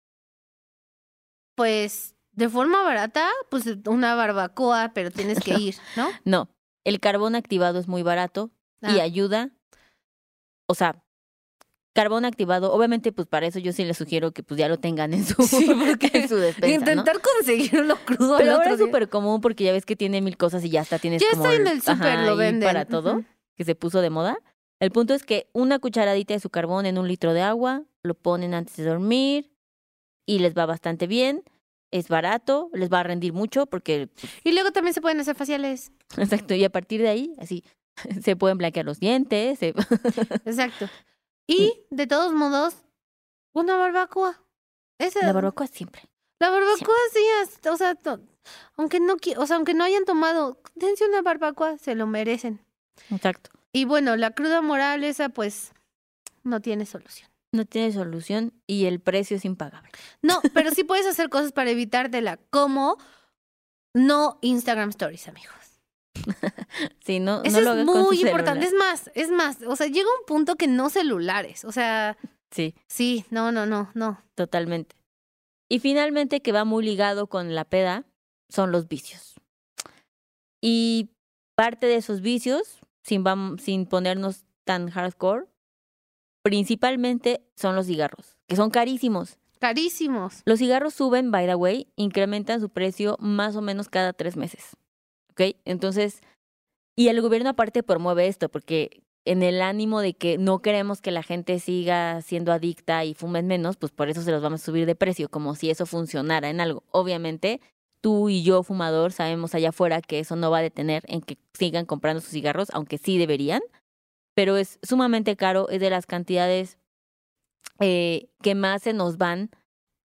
pues 1.54 2.14
de 2.32 2.48
forma 2.50 2.82
barata, 2.82 3.28
pues 3.50 3.64
una 3.86 4.14
barbacoa, 4.14 4.90
pero 4.94 5.10
tienes 5.10 5.40
que 5.40 5.54
ir, 5.58 5.76
¿no? 5.96 6.08
No, 6.24 6.48
el 6.84 7.00
carbón 7.00 7.34
activado 7.34 7.78
es 7.78 7.88
muy 7.88 8.02
barato 8.02 8.50
y 8.82 8.98
Ah, 9.00 9.02
ayuda 9.04 9.50
o 10.68 10.74
sea, 10.74 11.02
carbón 11.96 12.24
activado, 12.24 12.72
obviamente 12.72 13.10
pues 13.10 13.26
para 13.26 13.46
eso 13.46 13.58
yo 13.58 13.72
sí 13.72 13.84
les 13.84 13.96
sugiero 13.96 14.30
que 14.30 14.42
pues 14.44 14.58
ya 14.58 14.68
lo 14.68 14.78
tengan 14.78 15.12
en 15.14 15.24
su, 15.24 15.42
Sí, 15.42 15.66
porque 15.86 16.10
en 16.12 16.28
su 16.28 16.36
despensa, 16.36 16.68
¿no? 16.68 16.74
Intentar 16.92 17.16
conseguirlo 17.20 17.96
crudo. 18.04 18.36
Pero 18.38 18.52
ahora 18.52 18.72
es 18.74 18.78
súper 18.78 19.08
común 19.08 19.40
porque 19.40 19.64
ya 19.64 19.72
ves 19.72 19.84
que 19.84 19.96
tiene 19.96 20.20
mil 20.20 20.36
cosas 20.36 20.64
y 20.64 20.70
ya 20.70 20.82
hasta 20.82 20.98
tienes 21.00 21.20
Ya 21.22 21.30
como 21.32 21.46
está 21.50 21.56
en 21.56 21.66
el- 21.66 21.82
súper, 21.82 22.20
lo 22.20 22.36
venden. 22.36 22.66
para 22.68 22.84
todo, 22.84 23.24
que 23.56 23.64
se 23.64 23.74
puso 23.74 24.00
de 24.00 24.10
moda. 24.10 24.38
El 24.78 24.90
punto 24.92 25.14
es 25.14 25.24
que 25.24 25.48
una 25.54 25.78
cucharadita 25.78 26.34
de 26.34 26.40
su 26.40 26.50
carbón 26.50 26.84
en 26.86 26.98
un 26.98 27.08
litro 27.08 27.32
de 27.32 27.40
agua, 27.40 27.82
lo 28.04 28.14
ponen 28.14 28.52
antes 28.54 28.76
de 28.76 28.84
dormir 28.84 29.50
y 30.26 30.38
les 30.40 30.54
va 30.54 30.66
bastante 30.66 31.06
bien. 31.06 31.42
Es 31.90 32.08
barato, 32.08 32.68
les 32.74 32.92
va 32.92 33.00
a 33.00 33.02
rendir 33.04 33.32
mucho 33.32 33.64
porque, 33.66 34.10
Y 34.44 34.52
luego 34.52 34.72
también 34.72 34.92
se 34.92 35.00
pueden 35.00 35.18
hacer 35.20 35.34
faciales. 35.34 35.92
exacto, 36.18 36.52
y 36.54 36.62
a 36.64 36.68
partir 36.70 37.00
de 37.00 37.08
ahí, 37.08 37.32
así, 37.38 37.64
se 38.22 38.36
pueden 38.36 38.58
blanquear 38.58 38.84
los 38.84 39.00
dientes. 39.00 39.58
se- 39.60 39.72
Exacto. 40.44 40.88
Y 41.46 41.84
de 41.90 42.06
todos 42.06 42.32
modos, 42.32 42.74
una 43.52 43.76
barbacoa. 43.76 44.42
Esa, 44.98 45.24
La 45.26 45.32
barbacoa 45.32 45.66
siempre. 45.66 46.02
La 46.38 46.50
barbacoa 46.50 46.94
sí, 47.12 47.20
es- 47.42 47.66
o 47.70 47.76
sea, 47.76 47.96
aunque 48.76 49.00
no, 49.00 49.16
o 49.38 49.46
sea, 49.46 49.56
aunque 49.56 49.74
no 49.74 49.84
hayan 49.84 50.04
tomado, 50.04 50.60
dense 50.74 51.06
una 51.06 51.22
barbacoa, 51.22 51.78
se 51.78 51.94
lo 51.94 52.06
merecen. 52.06 52.64
Exacto. 53.10 53.50
Y 53.72 53.84
bueno, 53.84 54.16
la 54.16 54.30
cruda 54.32 54.62
moral 54.62 55.04
esa 55.04 55.28
pues 55.28 55.72
no 56.42 56.60
tiene 56.60 56.86
solución. 56.86 57.28
No 57.52 57.64
tiene 57.64 57.92
solución 57.92 58.52
y 58.66 58.86
el 58.86 59.00
precio 59.00 59.36
es 59.36 59.44
impagable. 59.44 59.90
No, 60.22 60.40
pero 60.54 60.70
sí 60.72 60.84
puedes 60.84 61.06
hacer 61.06 61.28
cosas 61.28 61.52
para 61.52 61.70
evitártela, 61.70 62.38
como 62.50 62.98
no 63.94 64.38
Instagram 64.42 64.90
Stories, 64.90 65.28
amigos. 65.28 65.54
Sí, 67.04 67.20
no, 67.20 67.42
Eso 67.44 67.60
no 67.60 67.74
lo 67.74 67.80
es 67.80 67.86
con 67.86 68.02
muy 68.02 68.16
su 68.18 68.26
importante. 68.26 68.66
Es 68.66 68.74
más, 68.74 69.10
es 69.14 69.30
más, 69.30 69.58
o 69.66 69.76
sea, 69.76 69.86
llega 69.86 70.08
un 70.08 70.26
punto 70.26 70.56
que 70.56 70.66
no 70.66 70.90
celulares, 70.90 71.64
o 71.64 71.72
sea, 71.72 72.16
Sí. 72.50 72.74
sí, 72.88 73.24
no, 73.30 73.52
no, 73.52 73.66
no, 73.66 73.90
no. 73.94 74.22
Totalmente. 74.34 74.96
Y 75.68 75.80
finalmente, 75.80 76.40
que 76.40 76.52
va 76.52 76.64
muy 76.64 76.84
ligado 76.84 77.26
con 77.26 77.54
la 77.54 77.64
peda, 77.64 78.04
son 78.48 78.70
los 78.72 78.88
vicios. 78.88 79.34
Y 80.62 81.10
parte 81.56 81.86
de 81.86 81.96
esos 81.96 82.20
vicios, 82.20 82.80
sin, 83.02 83.24
sin 83.58 83.86
ponernos 83.86 84.44
tan 84.64 84.90
hardcore, 84.90 85.46
principalmente 86.42 87.44
son 87.56 87.74
los 87.74 87.86
cigarros, 87.86 88.36
que 88.46 88.56
son 88.56 88.70
carísimos. 88.70 89.38
Carísimos. 89.58 90.42
Los 90.44 90.58
cigarros 90.58 90.94
suben, 90.94 91.30
by 91.30 91.46
the 91.46 91.54
way, 91.54 91.88
incrementan 91.96 92.60
su 92.60 92.68
precio 92.68 93.16
más 93.18 93.56
o 93.56 93.62
menos 93.62 93.88
cada 93.88 94.12
tres 94.12 94.36
meses. 94.36 94.76
¿Ok? 95.36 95.56
Entonces, 95.66 96.22
y 96.96 97.08
el 97.08 97.20
gobierno 97.20 97.50
aparte 97.50 97.82
promueve 97.82 98.26
esto, 98.26 98.48
porque 98.48 99.02
en 99.26 99.42
el 99.42 99.60
ánimo 99.60 100.00
de 100.00 100.14
que 100.14 100.38
no 100.38 100.60
queremos 100.60 101.02
que 101.02 101.10
la 101.10 101.22
gente 101.22 101.58
siga 101.58 102.22
siendo 102.22 102.52
adicta 102.52 103.04
y 103.04 103.12
fumen 103.12 103.46
menos, 103.46 103.76
pues 103.76 103.92
por 103.92 104.08
eso 104.08 104.22
se 104.22 104.30
los 104.30 104.42
vamos 104.42 104.62
a 104.62 104.64
subir 104.64 104.86
de 104.86 104.94
precio, 104.94 105.28
como 105.28 105.54
si 105.54 105.68
eso 105.68 105.84
funcionara 105.84 106.48
en 106.48 106.60
algo. 106.60 106.84
Obviamente, 106.90 107.60
tú 108.00 108.30
y 108.30 108.42
yo, 108.44 108.62
fumador, 108.62 109.12
sabemos 109.12 109.54
allá 109.54 109.70
afuera 109.70 110.00
que 110.00 110.20
eso 110.20 110.36
no 110.36 110.50
va 110.50 110.58
a 110.58 110.62
detener 110.62 111.02
en 111.06 111.20
que 111.20 111.36
sigan 111.52 111.84
comprando 111.84 112.22
sus 112.22 112.30
cigarros, 112.30 112.68
aunque 112.72 112.96
sí 112.96 113.18
deberían, 113.18 113.60
pero 114.34 114.56
es 114.56 114.78
sumamente 114.82 115.36
caro, 115.36 115.68
es 115.68 115.80
de 115.80 115.90
las 115.90 116.06
cantidades 116.06 116.78
eh, 117.80 118.28
que 118.42 118.54
más 118.54 118.82
se 118.84 118.94
nos 118.94 119.18
van 119.18 119.50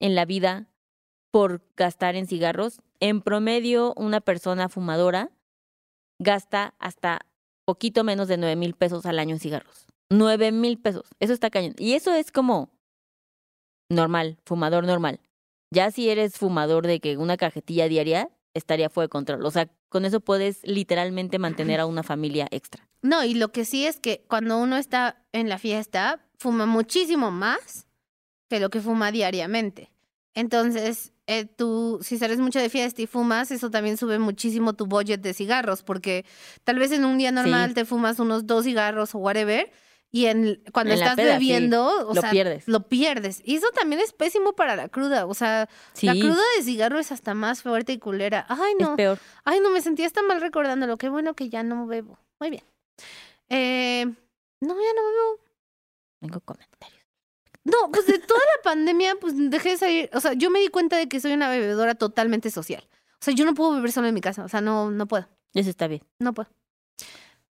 en 0.01 0.17
la 0.17 0.25
vida 0.25 0.70
por 1.31 1.63
gastar 1.77 2.17
en 2.17 2.27
cigarros. 2.27 2.81
En 3.01 3.23
promedio, 3.23 3.95
una 3.97 4.21
persona 4.21 4.69
fumadora 4.69 5.31
gasta 6.19 6.75
hasta 6.79 7.21
poquito 7.65 8.05
menos 8.05 8.29
de 8.29 8.37
nueve 8.37 8.57
mil 8.57 8.75
pesos 8.75 9.07
al 9.07 9.19
año 9.19 9.35
en 9.35 9.41
cigarros. 9.41 9.87
Nueve 10.11 10.53
mil 10.53 10.79
pesos. 10.79 11.05
Eso 11.21 11.33
está 11.33 11.51
cañón. 11.51 11.75
Y 11.79 11.95
eso 11.95 12.15
es 12.15 12.33
como 12.33 12.71
normal, 13.89 14.39
fumador 14.45 14.85
normal. 14.85 15.21
Ya 15.73 15.91
si 15.91 16.11
eres 16.11 16.37
fumador 16.37 16.87
de 16.87 17.01
que 17.01 17.17
una 17.17 17.37
cajetilla 17.37 17.89
diaria, 17.89 18.31
estaría 18.55 18.91
fuera 18.91 19.07
de 19.07 19.11
control. 19.11 19.47
O 19.47 19.51
sea, 19.51 19.71
con 19.89 20.05
eso 20.05 20.21
puedes 20.21 20.61
literalmente 20.65 21.39
mantener 21.39 21.81
a 21.81 21.87
una 21.87 22.03
familia 22.03 22.49
extra. 22.51 22.89
No, 23.03 23.25
y 23.25 23.35
lo 23.35 23.53
que 23.53 23.65
sí 23.65 23.87
es 23.87 24.01
que 24.01 24.25
cuando 24.29 24.59
uno 24.59 24.77
está 24.77 25.23
en 25.33 25.49
la 25.49 25.59
fiesta, 25.59 26.21
fuma 26.39 26.67
muchísimo 26.67 27.31
más 27.31 27.87
que 28.49 28.61
lo 28.61 28.71
que 28.71 28.81
fuma 28.81 29.13
diariamente. 29.13 29.93
Entonces, 30.35 31.13
eh, 31.33 31.45
tú, 31.47 31.99
si 32.03 32.19
sales 32.19 32.39
mucho 32.41 32.59
de 32.59 32.69
fiesta 32.69 33.01
y 33.03 33.07
fumas, 33.07 33.51
eso 33.51 33.71
también 33.71 33.97
sube 33.97 34.19
muchísimo 34.19 34.73
tu 34.75 34.87
budget 34.87 35.21
de 35.21 35.33
cigarros, 35.35 35.83
porque 35.83 36.25
tal 36.65 36.79
vez 36.79 36.91
en 36.93 37.05
un 37.05 37.19
día 37.19 37.31
normal 37.33 37.69
Sí. 37.71 37.75
te 37.75 37.85
fumas 37.85 38.19
unos 38.19 38.47
dos 38.47 38.65
cigarros 38.65 39.15
o 39.15 39.19
whatever, 39.19 39.71
y 40.13 40.27
en, 40.27 40.61
cuando 40.73 40.93
En 40.95 40.99
estás 40.99 41.15
peda, 41.15 41.39
sí, 41.39 41.45
bebiendo, 41.47 42.09
o 42.09 42.15
lo 42.15 42.21
sea, 42.21 42.31
pierdes. 42.33 42.67
lo 42.67 42.89
pierdes. 42.89 43.43
Y 43.45 43.55
eso 43.55 43.69
también 43.73 44.01
es 44.03 44.13
pésimo 44.13 44.55
para 44.55 44.75
la 44.75 44.89
cruda. 44.89 45.25
O 45.27 45.35
sea, 45.35 45.69
Sí, 45.93 46.07
la 46.07 46.15
cruda 46.15 46.43
de 46.57 46.65
cigarro 46.65 46.99
es 46.99 47.13
hasta 47.13 47.33
más 47.35 47.63
fuerte 47.63 47.93
y 47.93 47.99
culera. 48.01 48.45
Ay, 48.49 48.73
es 48.81 48.89
no. 48.89 48.97
peor. 48.97 49.21
Ay, 49.45 49.61
no, 49.61 49.71
me 49.71 49.81
sentía 49.81 50.07
hasta 50.07 50.21
mal 50.23 50.41
recordándolo. 50.41 50.97
Qué 50.99 51.09
bueno 51.09 51.35
que 51.35 51.49
ya 51.49 51.63
no 51.63 51.87
bebo. 51.87 52.19
Muy 52.41 52.51
bien. 52.51 52.65
Eh, 53.51 54.05
no, 54.61 54.69
ya 54.75 54.93
no 54.97 55.03
bebo. 55.07 55.41
Tengo 56.23 56.41
comentarios. 56.41 57.00
No, 57.65 57.91
pues 57.93 58.07
de 58.07 58.19
toda 58.19 58.41
la 58.41 58.63
pandemia, 58.63 59.17
pues 59.21 59.35
dejé 59.37 59.71
de 59.71 59.77
salir. 59.77 60.11
O 60.15 60.21
sea, 60.21 60.33
yo 60.33 60.51
me 60.51 60.61
di 60.61 60.69
cuenta 60.69 60.97
de 60.97 61.09
que 61.09 61.21
soy 61.21 61.33
una 61.33 61.49
bebedora 61.51 61.95
totalmente 61.95 62.51
social. 62.51 62.89
O 63.21 63.25
sea, 63.25 63.35
yo 63.35 63.45
no 63.45 63.55
puedo 63.55 63.73
beber 63.75 63.93
solo 63.93 64.09
en 64.09 64.15
mi 64.15 64.21
casa. 64.21 64.45
O 64.45 64.49
sea, 64.49 64.61
no, 64.61 64.91
no 64.91 65.07
puedo. 65.07 65.29
Eso 65.53 65.69
está 65.69 65.87
bien. 65.87 66.03
No 66.19 66.33
puedo. 66.33 66.49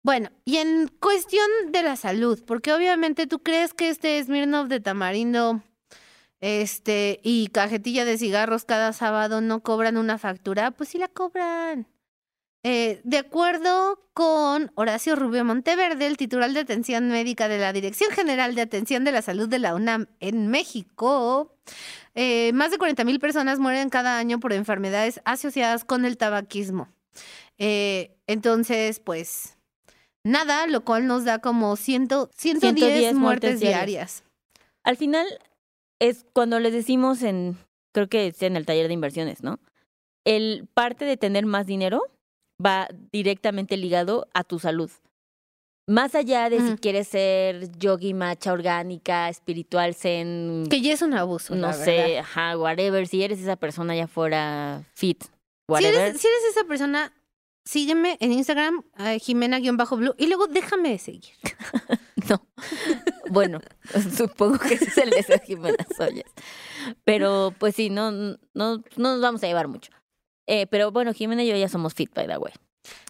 Bueno, 0.03 0.29
y 0.45 0.57
en 0.57 0.87
cuestión 0.99 1.47
de 1.71 1.81
la 1.81 1.95
salud, 1.95 2.43
porque 2.45 2.71
obviamente 2.71 3.25
tú 3.25 3.39
crees 3.39 3.73
que 3.73 3.89
este 3.89 4.23
Smirnoff 4.23 4.67
de 4.67 4.79
tamarindo 4.79 5.63
este 6.41 7.19
y 7.23 7.47
cajetilla 7.47 8.05
de 8.05 8.19
cigarros 8.19 8.65
cada 8.65 8.93
sábado 8.93 9.41
no 9.41 9.63
cobran 9.63 9.97
una 9.97 10.19
factura, 10.19 10.69
pues 10.69 10.89
sí 10.89 10.99
la 10.99 11.07
cobran. 11.07 11.87
Eh, 12.67 12.99
de 13.03 13.19
acuerdo 13.19 13.99
con 14.15 14.71
Horacio 14.73 15.15
Rubio 15.15 15.45
Monteverde, 15.45 16.07
el 16.07 16.17
titular 16.17 16.51
de 16.51 16.61
atención 16.61 17.09
médica 17.09 17.47
de 17.47 17.59
la 17.59 17.71
Dirección 17.71 18.09
General 18.09 18.55
de 18.55 18.61
Atención 18.61 19.03
de 19.03 19.11
la 19.11 19.21
Salud 19.21 19.47
de 19.47 19.59
la 19.59 19.75
UNAM 19.75 20.07
en 20.19 20.47
México, 20.47 21.53
eh, 22.15 22.51
más 22.53 22.71
de 22.71 22.79
40 22.79 23.03
mil 23.03 23.19
personas 23.19 23.59
mueren 23.59 23.89
cada 23.89 24.17
año 24.17 24.39
por 24.39 24.51
enfermedades 24.51 25.21
asociadas 25.25 25.85
con 25.85 26.05
el 26.05 26.17
tabaquismo. 26.17 26.89
Eh, 27.59 28.17
entonces, 28.25 28.99
pues, 28.99 29.59
nada, 30.23 30.65
lo 30.65 30.83
cual 30.83 31.05
nos 31.05 31.23
da 31.23 31.37
como 31.37 31.75
100, 31.75 32.07
110, 32.07 32.61
110 32.61 33.13
muertes 33.13 33.15
muertes 33.15 33.59
diarias. 33.59 33.85
diarias. 33.85 34.23
Al 34.83 34.97
final 34.97 35.27
es 35.99 36.25
cuando 36.33 36.59
les 36.59 36.73
decimos 36.73 37.21
en, 37.21 37.59
creo 37.91 38.09
que 38.09 38.25
es 38.25 38.41
en 38.41 38.55
el 38.55 38.65
taller 38.65 38.87
de 38.87 38.95
inversiones, 38.95 39.43
¿no? 39.43 39.59
El 40.23 40.67
parte 40.73 41.05
de 41.05 41.15
tener 41.15 41.45
más 41.45 41.67
dinero 41.67 42.01
va 42.63 42.87
directamente 43.11 43.77
ligado 43.77 44.27
a 44.33 44.43
tu 44.43 44.59
salud. 44.59 44.89
Más 45.87 46.15
allá 46.15 46.49
de 46.49 46.59
si 46.61 46.65
Ujú. 46.69 46.77
quieres 46.77 47.07
ser 47.07 47.69
yogi, 47.77 48.13
macha, 48.15 48.51
orgánica, 48.53 49.29
espiritual, 49.29 49.93
zen, 49.93 50.63
Que 50.69 50.81
ya 50.81 50.93
es 50.93 51.01
un 51.03 51.13
abuso. 51.13 51.53
no 51.53 51.67
la 51.67 51.73
sé, 51.73 51.95
verdad. 51.97 52.17
ajá, 52.19 52.57
whatever, 52.57 53.07
si 53.07 53.23
eres 53.23 53.39
esa 53.39 53.55
persona 53.55 53.93
allá 53.93 54.05
afuera 54.05 54.83
fit, 54.95 55.23
Si 55.23 55.29
whatever. 55.67 55.95
eres, 56.01 56.21
si 56.21 56.27
eres 56.27 56.39
esa 56.49 56.63
persona, 56.63 57.13
sígueme 57.65 58.17
en 58.19 58.31
Instagram, 58.31 58.83
eh, 58.97 59.19
Jimena-Blue, 59.19 60.15
y 60.17 60.25
luego 60.27 60.47
déjame 60.47 60.89
de 60.89 60.97
seguir. 60.99 61.33
No. 62.27 62.43
bueno, 63.29 63.59
supongo 64.17 64.57
que 64.57 64.73
ese 64.75 64.85
es 64.85 64.97
el 64.97 65.11
de 65.11 65.41
Jimena 65.45 65.85
Soyas. 65.95 66.31
Pero 67.03 67.53
pues 67.59 67.75
sí, 67.75 67.91
no, 67.91 68.09
no, 68.09 68.37
no 68.55 68.81
nos 68.95 69.21
vamos 69.21 69.43
a 69.43 69.47
llevar 69.47 69.67
mucho. 69.67 69.91
Eh, 70.47 70.67
pero 70.67 70.91
bueno, 70.91 71.13
Jimena 71.13 71.43
y 71.43 71.47
yo 71.47 71.55
ya 71.55 71.69
somos 71.69 71.93
fit, 71.93 72.13
by 72.13 72.27
the 72.27 72.37
way. 72.37 72.53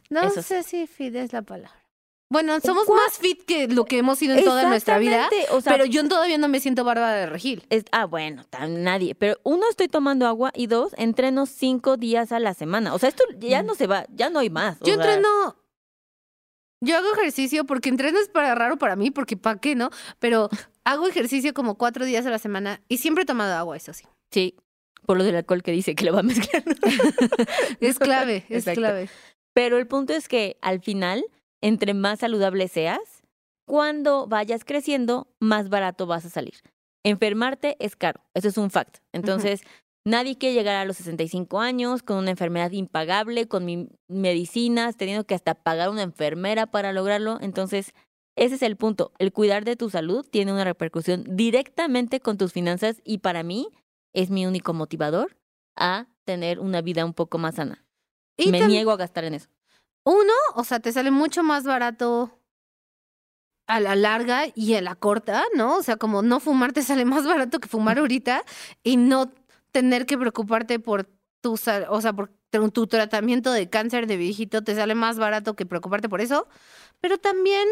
No 0.09 0.21
Eso 0.21 0.41
sé 0.41 0.63
si 0.63 0.87
fit 0.87 1.15
es 1.15 1.33
la 1.33 1.41
palabra. 1.41 1.81
Bueno, 2.27 2.59
somos 2.59 2.85
¿Cuál? 2.85 2.99
más 3.05 3.17
fit 3.19 3.43
que 3.45 3.67
lo 3.67 3.85
que 3.85 3.99
hemos 3.99 4.17
sido 4.17 4.35
en 4.35 4.43
toda 4.43 4.67
nuestra 4.67 4.97
vida, 4.97 5.29
O 5.51 5.61
sea, 5.61 5.73
pero 5.73 5.85
yo 5.85 6.07
todavía 6.07 6.37
no 6.39 6.47
me 6.47 6.59
siento 6.59 6.83
Bárbara 6.83 7.13
de 7.13 7.27
Regil. 7.27 7.65
es- 7.69 7.85
ah, 7.91 8.05
bueno, 8.05 8.43
tan- 8.45 8.83
nadie. 8.83 9.13
Pero 9.13 9.37
uno, 9.43 9.69
estoy 9.69 9.87
tomando 9.89 10.25
agua 10.25 10.51
y 10.55 10.65
dos, 10.67 10.93
entreno 10.97 11.45
cinco 11.45 11.97
días 11.97 12.31
a 12.31 12.39
la 12.39 12.53
semana. 12.55 12.95
O 12.95 12.99
sea, 12.99 13.09
esto 13.09 13.23
ya 13.39 13.61
Mm. 13.61 13.65
no 13.67 13.75
se 13.75 13.85
va, 13.87 14.05
ya 14.09 14.29
no 14.31 14.39
hay 14.39 14.49
más. 14.49 14.81
o 14.81 14.85
Yo 14.85 14.95
sea, 14.95 15.03
entreno. 15.03 15.55
Yo 16.81 16.97
hago 16.97 17.13
ejercicio 17.13 17.65
porque 17.65 17.89
entreno 17.89 18.19
es 18.19 18.27
para 18.29 18.53
raro 18.55 18.77
para 18.77 18.95
mí, 18.95 19.11
porque 19.11 19.37
¿para 19.37 19.59
qué 19.59 19.75
no? 19.75 19.89
Pero 20.19 20.49
hago 20.83 21.07
ejercicio 21.07 21.53
como 21.53 21.77
cuatro 21.77 22.05
días 22.05 22.25
a 22.25 22.29
la 22.31 22.39
semana 22.39 22.81
y 22.87 22.97
siempre 22.97 23.23
he 23.23 23.25
tomado 23.25 23.53
agua, 23.55 23.77
eso 23.77 23.93
sí. 23.93 24.05
Sí, 24.31 24.55
por 25.05 25.17
lo 25.17 25.23
del 25.23 25.35
alcohol 25.35 25.63
que 25.63 25.71
dice 25.71 25.95
que 25.95 26.05
lo 26.05 26.13
va 26.13 26.19
a 26.19 26.23
mezclar. 26.23 26.63
Es 27.79 27.99
clave, 27.99 28.37
es 28.49 28.59
Exacto. 28.59 28.81
clave. 28.81 29.09
Pero 29.53 29.77
el 29.77 29.87
punto 29.87 30.13
es 30.13 30.27
que 30.27 30.57
al 30.61 30.81
final, 30.81 31.23
entre 31.61 31.93
más 31.93 32.19
saludable 32.19 32.67
seas, 32.67 32.99
cuando 33.67 34.27
vayas 34.27 34.63
creciendo, 34.65 35.27
más 35.39 35.69
barato 35.69 36.05
vas 36.05 36.25
a 36.25 36.29
salir. 36.29 36.55
Enfermarte 37.03 37.77
es 37.79 37.95
caro, 37.95 38.21
eso 38.33 38.47
es 38.47 38.57
un 38.57 38.69
fact. 38.71 38.97
Entonces, 39.13 39.61
nadie 40.05 40.37
quiere 40.37 40.55
llegar 40.55 40.75
a 40.75 40.85
los 40.85 40.97
65 40.97 41.59
años 41.59 42.03
con 42.03 42.17
una 42.17 42.31
enfermedad 42.31 42.71
impagable, 42.71 43.47
con 43.47 43.63
mi- 43.65 43.89
medicinas, 44.07 44.97
teniendo 44.97 45.25
que 45.25 45.35
hasta 45.35 45.55
pagar 45.55 45.89
una 45.89 46.03
enfermera 46.03 46.65
para 46.67 46.93
lograrlo. 46.93 47.37
Entonces, 47.41 47.93
ese 48.35 48.55
es 48.55 48.61
el 48.63 48.75
punto. 48.75 49.13
El 49.19 49.31
cuidar 49.31 49.63
de 49.65 49.75
tu 49.75 49.89
salud 49.89 50.25
tiene 50.29 50.51
una 50.51 50.63
repercusión 50.65 51.23
directamente 51.29 52.19
con 52.19 52.37
tus 52.37 52.51
finanzas 52.51 53.01
y 53.05 53.19
para 53.19 53.43
mí 53.43 53.69
es 54.15 54.29
mi 54.29 54.45
único 54.45 54.73
motivador 54.73 55.37
a 55.75 56.07
tener 56.23 56.59
una 56.59 56.81
vida 56.81 57.05
un 57.05 57.13
poco 57.13 57.37
más 57.37 57.55
sana. 57.55 57.85
Y 58.37 58.51
Me 58.51 58.65
niego 58.67 58.91
a 58.91 58.97
gastar 58.97 59.25
en 59.25 59.35
eso. 59.35 59.49
Uno, 60.03 60.33
o 60.55 60.63
sea, 60.63 60.79
te 60.79 60.91
sale 60.91 61.11
mucho 61.11 61.43
más 61.43 61.63
barato 61.63 62.39
a 63.67 63.79
la 63.79 63.95
larga 63.95 64.45
y 64.53 64.75
a 64.75 64.81
la 64.81 64.95
corta, 64.95 65.43
¿no? 65.55 65.77
O 65.77 65.83
sea, 65.83 65.97
como 65.97 66.21
no 66.21 66.39
fumar 66.39 66.73
te 66.73 66.83
sale 66.83 67.05
más 67.05 67.25
barato 67.25 67.59
que 67.59 67.67
fumar 67.67 67.97
ahorita 67.97 68.43
y 68.83 68.97
no 68.97 69.31
tener 69.71 70.05
que 70.05 70.17
preocuparte 70.17 70.79
por 70.79 71.09
tu, 71.41 71.53
o 71.53 72.01
sea, 72.01 72.13
por 72.13 72.31
tu 72.71 72.87
tratamiento 72.87 73.51
de 73.51 73.69
cáncer 73.69 74.07
de 74.07 74.17
viejito 74.17 74.63
te 74.63 74.75
sale 74.75 74.95
más 74.95 75.17
barato 75.17 75.55
que 75.55 75.65
preocuparte 75.65 76.07
por 76.07 76.21
eso, 76.21 76.47
pero 77.01 77.17
también 77.17 77.67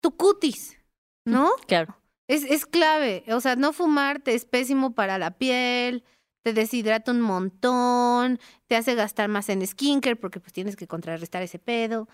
tu 0.00 0.16
cutis, 0.16 0.78
¿no? 1.24 1.50
Claro. 1.66 1.99
Es, 2.30 2.44
es 2.44 2.64
clave, 2.66 3.24
o 3.28 3.40
sea, 3.40 3.56
no 3.56 3.72
fumar 3.72 4.20
te 4.20 4.34
es 4.34 4.44
pésimo 4.44 4.94
para 4.94 5.18
la 5.18 5.32
piel, 5.32 6.04
te 6.42 6.52
deshidrata 6.52 7.10
un 7.10 7.20
montón, 7.20 8.38
te 8.66 8.76
hace 8.76 8.94
gastar 8.94 9.28
más 9.28 9.48
en 9.48 9.66
skincare 9.66 10.16
porque 10.16 10.40
pues 10.40 10.52
tienes 10.52 10.76
que 10.76 10.86
contrarrestar 10.86 11.42
ese 11.42 11.58
pedo, 11.58 12.08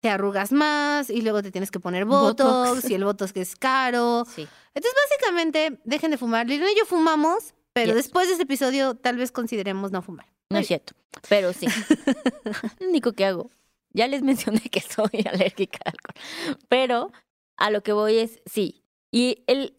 te 0.00 0.08
arrugas 0.08 0.50
más 0.52 1.10
y 1.10 1.20
luego 1.20 1.42
te 1.42 1.50
tienes 1.50 1.70
que 1.70 1.78
poner 1.78 2.04
botox, 2.06 2.70
Botox. 2.70 2.90
y 2.90 2.94
el 2.94 3.04
botox 3.04 3.32
que 3.32 3.42
es 3.42 3.54
caro. 3.54 4.24
Sí. 4.34 4.48
Entonces, 4.74 4.98
básicamente, 5.10 5.78
dejen 5.84 6.10
de 6.10 6.16
fumar. 6.16 6.46
Liliana 6.48 6.72
y 6.72 6.78
yo 6.78 6.86
fumamos, 6.86 7.52
pero 7.74 7.88
Yes. 7.88 7.96
después 7.96 8.26
de 8.28 8.32
este 8.32 8.44
episodio 8.44 8.94
tal 8.94 9.16
vez 9.18 9.30
consideremos 9.30 9.92
no 9.92 10.00
fumar. 10.00 10.26
No 10.48 10.58
es 10.58 10.66
cierto. 10.68 10.94
Pero 11.28 11.52
sí. 11.52 11.66
Lo 12.80 12.88
único 12.88 13.12
que 13.12 13.26
hago. 13.26 13.50
Ya 13.92 14.08
les 14.08 14.22
mencioné 14.22 14.60
que 14.60 14.80
soy 14.80 15.26
alérgica 15.30 15.78
al 15.84 15.92
alcohol. 15.92 16.56
Pero 16.68 17.12
a 17.56 17.70
lo 17.70 17.82
que 17.82 17.92
voy 17.92 18.16
es 18.18 18.40
sí. 18.46 18.79
Y 19.12 19.42
el, 19.46 19.76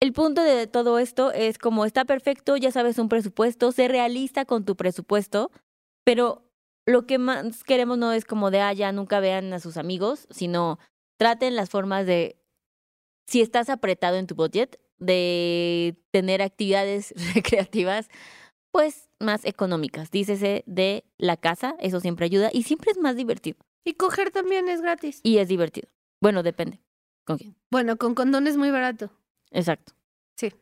el 0.00 0.12
punto 0.12 0.42
de 0.42 0.66
todo 0.66 0.98
esto 0.98 1.32
es 1.32 1.58
como 1.58 1.84
está 1.84 2.04
perfecto, 2.04 2.56
ya 2.56 2.70
sabes 2.70 2.98
un 2.98 3.08
presupuesto, 3.08 3.72
sé 3.72 3.88
realista 3.88 4.44
con 4.44 4.64
tu 4.64 4.76
presupuesto, 4.76 5.50
pero 6.04 6.42
lo 6.86 7.06
que 7.06 7.18
más 7.18 7.64
queremos 7.64 7.98
no 7.98 8.12
es 8.12 8.24
como 8.24 8.50
de, 8.50 8.60
ah, 8.60 8.72
ya 8.72 8.92
nunca 8.92 9.20
vean 9.20 9.52
a 9.52 9.60
sus 9.60 9.76
amigos, 9.76 10.26
sino 10.30 10.78
traten 11.18 11.56
las 11.56 11.70
formas 11.70 12.06
de, 12.06 12.36
si 13.26 13.40
estás 13.40 13.70
apretado 13.70 14.16
en 14.16 14.26
tu 14.26 14.34
budget, 14.34 14.80
de 14.98 15.96
tener 16.10 16.42
actividades 16.42 17.14
recreativas 17.34 18.08
pues 18.72 19.10
más 19.20 19.44
económicas. 19.44 20.10
Dícese 20.10 20.64
de 20.66 21.04
la 21.18 21.36
casa, 21.36 21.76
eso 21.78 22.00
siempre 22.00 22.26
ayuda 22.26 22.50
y 22.52 22.62
siempre 22.62 22.90
es 22.90 22.98
más 22.98 23.16
divertido. 23.16 23.58
Y 23.84 23.94
coger 23.94 24.30
también 24.30 24.68
es 24.68 24.80
gratis. 24.80 25.20
Y 25.22 25.38
es 25.38 25.48
divertido. 25.48 25.88
Bueno, 26.20 26.42
depende. 26.42 26.80
¿Con 27.24 27.38
quién? 27.38 27.56
Bueno, 27.70 27.96
con 27.96 28.14
condón 28.14 28.46
es 28.46 28.56
muy 28.56 28.70
barato. 28.70 29.10
Exacto. 29.50 29.92
Sí. 30.36 30.52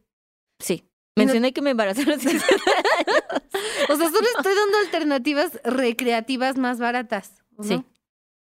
Sí. 0.59 0.85
No- 1.17 1.25
Mencioné 1.25 1.53
que 1.53 1.63
me 1.63 1.71
embaracé 1.71 2.05
los 2.05 2.21
16 2.21 2.43
años. 2.43 2.63
O 3.89 3.97
sea, 3.97 4.09
solo 4.11 4.27
estoy 4.37 4.55
dando 4.55 4.79
alternativas 4.85 5.61
recreativas 5.65 6.57
más 6.57 6.79
baratas. 6.79 7.35
¿no? 7.57 7.65
Sí. 7.65 7.85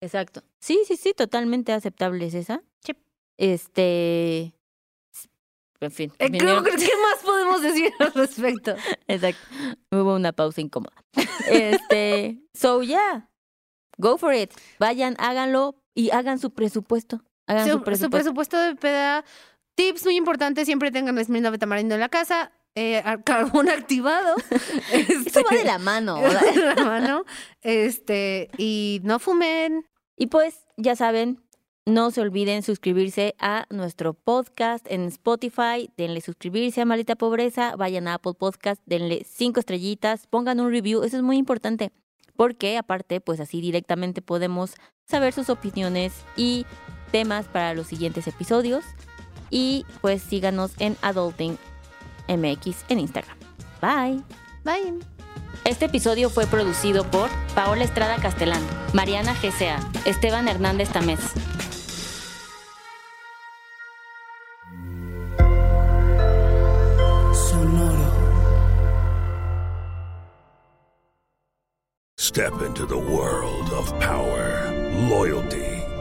Exacto. 0.01 0.43
Sí, 0.61 0.81
sí, 0.87 0.97
sí, 0.97 1.13
totalmente 1.15 1.73
aceptable 1.73 2.27
es 2.27 2.35
esa. 2.35 2.63
Sí. 2.85 2.93
Este. 3.39 4.55
En 5.81 5.91
fin. 5.93 6.13
Eh, 6.19 6.31
creo, 6.31 6.63
creo- 6.63 6.77
¿Qué 6.77 6.91
más 7.03 7.23
podemos 7.25 7.63
decir 7.63 7.93
al 8.01 8.13
respecto? 8.15 8.75
Exacto. 9.09 9.47
Hubo 9.93 10.17
una 10.17 10.33
pausa 10.33 10.61
incómoda. 10.61 10.97
Este. 11.49 12.41
So, 12.55 12.83
yeah. 12.83 13.29
Go 13.99 14.19
for 14.19 14.35
it. 14.35 14.53
Vayan, 14.81 15.15
háganlo 15.19 15.77
y 15.95 16.11
hagan 16.11 16.39
su 16.39 16.51
presupuesto. 16.51 17.23
Hagan 17.47 17.65
Su, 17.65 17.71
su 17.73 17.79
su 17.79 18.11
presupuesto. 18.11 18.59
de 18.59 18.75
peda. 18.77 19.25
Tips 19.75 20.05
muy 20.05 20.17
importantes, 20.17 20.65
siempre 20.67 20.91
tengan 20.91 21.23
Smirnoff 21.23 21.53
de 21.53 21.59
tamarindo 21.59 21.95
en 21.95 22.01
la 22.01 22.09
casa. 22.09 22.53
eh, 22.75 23.03
carbón 23.25 23.69
activado. 23.69 24.37
Eso 24.93 25.43
va 25.51 25.57
de 25.57 25.65
la 25.65 25.79
mano. 25.79 26.21
¿verdad? 26.21 26.41
de 26.55 26.75
la 26.75 26.85
mano. 26.85 27.25
Este, 27.63 28.51
y 28.59 29.01
no 29.05 29.19
fumen. 29.19 29.87
Y 30.17 30.27
pues, 30.29 30.65
ya 30.77 30.97
saben, 30.97 31.43
no 31.85 32.11
se 32.11 32.21
olviden 32.23 32.63
suscribirse 32.63 33.35
a 33.39 33.67
nuestro 33.71 34.15
podcast 34.15 34.87
en 34.91 35.05
Spotify. 35.05 35.91
Denle 35.97 36.21
suscribirse 36.23 36.81
a 36.81 36.85
Malita 36.87 37.17
Pobreza. 37.17 37.77
Vayan 37.77 38.09
a 38.09 38.15
Apple 38.15 38.33
Podcast, 38.35 38.83
denle 38.87 39.25
cinco 39.29 39.61
estrellitas, 39.61 40.27
pongan 40.27 40.59
un 40.61 40.71
review. 40.71 41.03
Eso 41.05 41.17
es 41.19 41.23
muy 41.23 41.37
importante. 41.37 41.93
Porque 42.35 42.77
aparte, 42.77 43.21
pues 43.21 43.41
así 43.41 43.61
directamente 43.61 44.21
podemos 44.23 44.75
saber 45.07 45.33
sus 45.33 45.49
opiniones 45.49 46.13
y 46.37 46.67
temas 47.17 47.47
para 47.47 47.73
los 47.73 47.87
siguientes 47.87 48.27
episodios. 48.27 48.85
Y 49.49 49.87
pues 50.03 50.21
síganos 50.21 50.73
en 50.79 50.99
Adulting 51.01 51.57
MX 52.29 52.85
en 52.91 52.99
Instagram. 52.99 53.39
Bye. 53.81 54.23
Bye. 54.65 54.99
Este 55.65 55.87
episodio 55.87 56.29
fue 56.29 56.47
producido 56.47 57.11
por 57.11 57.31
Paola 57.55 57.85
Estrada 57.85 58.17
Castelán, 58.17 58.61
Mariana 58.93 59.35
GCA, 59.41 59.81
Esteban 60.05 60.47
Hernández 60.47 60.91
Tamés. 60.91 61.21
Sonoro. 67.33 68.13
Step 72.19 72.53
into 72.61 72.85
the 72.85 72.99
world 72.99 73.73
of 73.73 73.99
power, 74.01 74.71
loyalty, 75.09 75.76